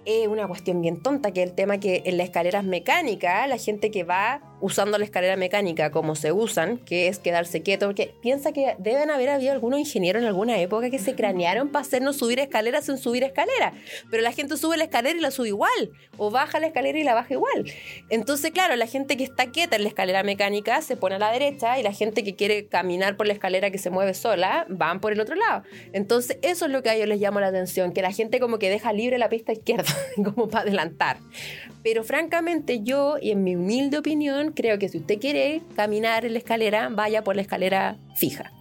[0.05, 3.57] es una cuestión bien tonta, que es el tema que en las escaleras mecánicas, la
[3.57, 8.15] gente que va usando la escalera mecánica como se usan, que es quedarse quieto, porque
[8.21, 12.15] piensa que deben haber habido algunos ingenieros en alguna época que se cranearon para hacernos
[12.15, 13.73] subir escaleras sin subir escalera,
[14.09, 17.03] pero la gente sube la escalera y la sube igual, o baja la escalera y
[17.03, 17.65] la baja igual.
[18.09, 21.33] Entonces, claro, la gente que está quieta en la escalera mecánica se pone a la
[21.33, 25.01] derecha y la gente que quiere caminar por la escalera que se mueve sola van
[25.01, 25.63] por el otro lado.
[25.91, 28.59] Entonces, eso es lo que a ellos les llama la atención, que la gente como
[28.59, 31.17] que deja libre la pista izquierda, como para adelantar.
[31.83, 36.33] Pero francamente yo, y en mi humilde opinión, creo que si usted quiere caminar en
[36.33, 38.51] la escalera, vaya por la escalera fija.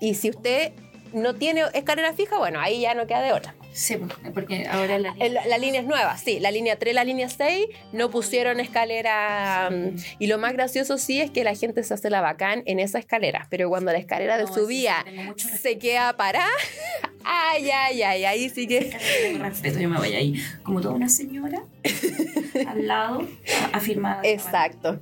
[0.00, 0.72] Y si usted
[1.14, 3.54] no tiene escalera fija, bueno, ahí ya no queda de otra.
[3.72, 3.96] Sí,
[4.32, 5.46] porque ahora la línea...
[5.46, 6.38] La, línea es nueva, sí.
[6.38, 9.68] La línea 3, la línea 6 no pusieron escalera.
[9.70, 12.78] Mm, y lo más gracioso sí es que la gente se hace la bacán en
[12.78, 13.48] esa escalera.
[13.50, 15.04] Pero cuando la escalera de subida
[15.36, 16.46] se queda parada,
[17.24, 18.96] ay, ay, ay, ahí sí que.
[19.40, 21.64] respeto, yo me voy ahí como toda una señora
[22.68, 23.26] al lado,
[23.72, 24.20] afirmada.
[24.22, 25.00] Exacto.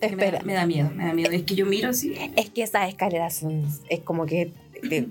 [0.00, 0.40] Espera.
[0.44, 1.30] Me da, miedo, me da miedo.
[1.30, 2.14] Es que yo miro así.
[2.36, 3.66] Es que esas escaleras son.
[3.88, 4.52] Es como que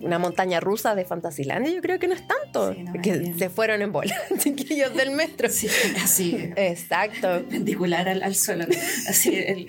[0.02, 2.76] una montaña rusa de Fantasylandia, yo creo que no es tanto.
[3.02, 5.50] que se fueron en bola, chiquillos del metro.
[5.50, 5.68] Sí,
[6.02, 6.52] así.
[6.56, 7.28] Exacto.
[7.28, 8.66] Perpendicular al, suelo.
[9.08, 9.68] Así, el,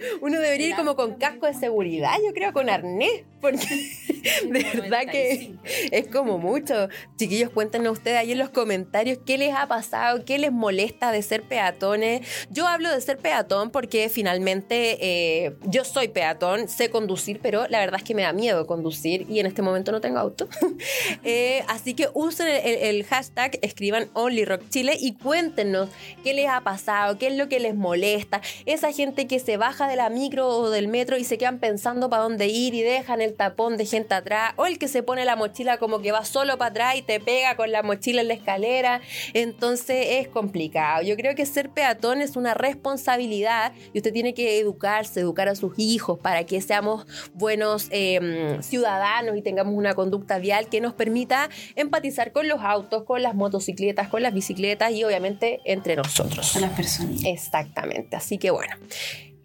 [0.20, 3.66] Uno debería ir como con casco de seguridad, yo creo, con arnés, porque
[4.44, 5.54] de verdad que
[5.90, 6.88] es como mucho.
[7.16, 11.22] Chiquillos, cuéntenos ustedes ahí en los comentarios qué les ha pasado, qué les molesta de
[11.22, 12.26] ser peatones.
[12.50, 17.80] Yo hablo de ser peatón porque finalmente eh, yo soy peatón, sé conducir, pero la
[17.80, 20.48] verdad es que me da miedo conducir y en este momento no tengo auto.
[21.24, 25.88] Eh, así que usen el, hashtag, escriban OnlyRockChile y cuéntenos
[26.22, 28.40] qué les ha pasado, qué es lo que les molesta.
[28.64, 32.08] Esa gente que se baja de la micro o del metro y se quedan pensando
[32.10, 34.52] para dónde ir y dejan el tapón de gente atrás.
[34.56, 37.20] O el que se pone la mochila como que va solo para atrás y te
[37.20, 39.00] pega con la mochila en la escalera.
[39.34, 41.02] Entonces es complicado.
[41.02, 45.54] Yo creo que ser peatón es una responsabilidad y usted tiene que educarse, educar a
[45.54, 50.94] sus hijos para que seamos buenos eh, ciudadanos y tengamos una conducta vial que nos
[50.94, 56.52] permita empatizar con los autos, con las motocicletas, con las bicicletas y obviamente entre nosotros.
[56.52, 57.24] Con las personas.
[57.24, 58.16] Exactamente.
[58.16, 58.74] Así que bueno.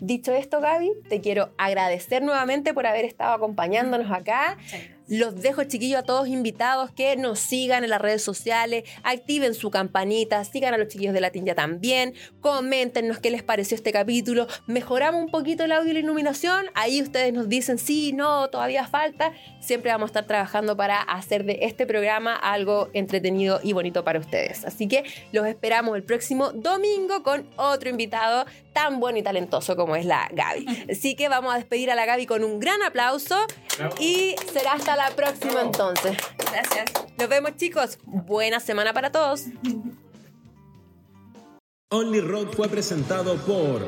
[0.01, 4.57] Dicho esto, Gaby, te quiero agradecer nuevamente por haber estado acompañándonos acá.
[5.11, 9.69] Los dejo, chiquillos, a todos invitados que nos sigan en las redes sociales, activen su
[9.69, 14.47] campanita, sigan a los chiquillos de la tinja también, coméntenos qué les pareció este capítulo,
[14.67, 18.87] mejoramos un poquito el audio y la iluminación, ahí ustedes nos dicen sí, no, todavía
[18.87, 24.05] falta, siempre vamos a estar trabajando para hacer de este programa algo entretenido y bonito
[24.05, 24.63] para ustedes.
[24.63, 25.03] Así que
[25.33, 30.29] los esperamos el próximo domingo con otro invitado tan bueno y talentoso como es la
[30.31, 30.85] Gaby.
[30.89, 33.37] Así que vamos a despedir a la Gaby con un gran aplauso
[33.99, 36.17] y será hasta la la próxima entonces.
[36.37, 36.91] Gracias.
[37.17, 37.97] Nos vemos chicos.
[38.05, 39.45] Buena semana para todos.
[41.89, 43.85] Only Rock fue presentado por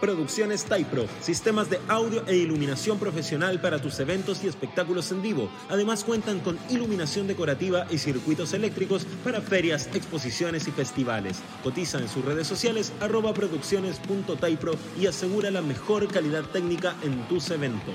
[0.00, 5.48] Producciones Typro, sistemas de audio e iluminación profesional para tus eventos y espectáculos en vivo.
[5.70, 11.40] Además cuentan con iluminación decorativa y circuitos eléctricos para ferias, exposiciones y festivales.
[11.62, 17.50] Cotiza en sus redes sociales arroba producciones.typro y asegura la mejor calidad técnica en tus
[17.50, 17.94] eventos.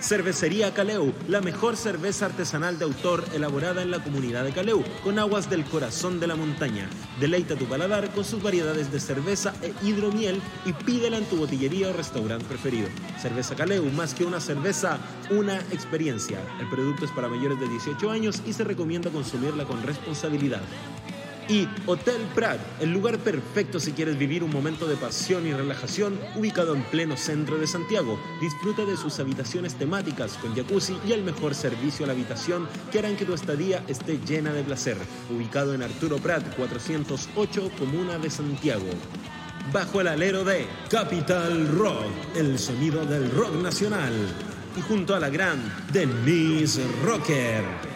[0.00, 5.18] Cervecería Caleu, la mejor cerveza artesanal de autor elaborada en la comunidad de Caleu, con
[5.18, 6.88] aguas del corazón de la montaña.
[7.18, 11.88] Deleita tu paladar con sus variedades de cerveza e hidromiel y pídela en tu botillería
[11.88, 12.88] o restaurante preferido.
[13.20, 14.98] Cerveza Caleu, más que una cerveza,
[15.30, 16.40] una experiencia.
[16.60, 20.60] El producto es para mayores de 18 años y se recomienda consumirla con responsabilidad
[21.48, 26.18] y Hotel Prat, el lugar perfecto si quieres vivir un momento de pasión y relajación,
[26.34, 28.18] ubicado en pleno centro de Santiago.
[28.40, 32.98] Disfruta de sus habitaciones temáticas con jacuzzi y el mejor servicio a la habitación que
[32.98, 34.96] harán que tu estadía esté llena de placer.
[35.34, 38.86] Ubicado en Arturo Prat 408, Comuna de Santiago.
[39.72, 44.12] Bajo el alero de Capital Rock, el sonido del rock nacional.
[44.76, 45.58] Y junto a la gran
[45.92, 47.95] Denise Rocker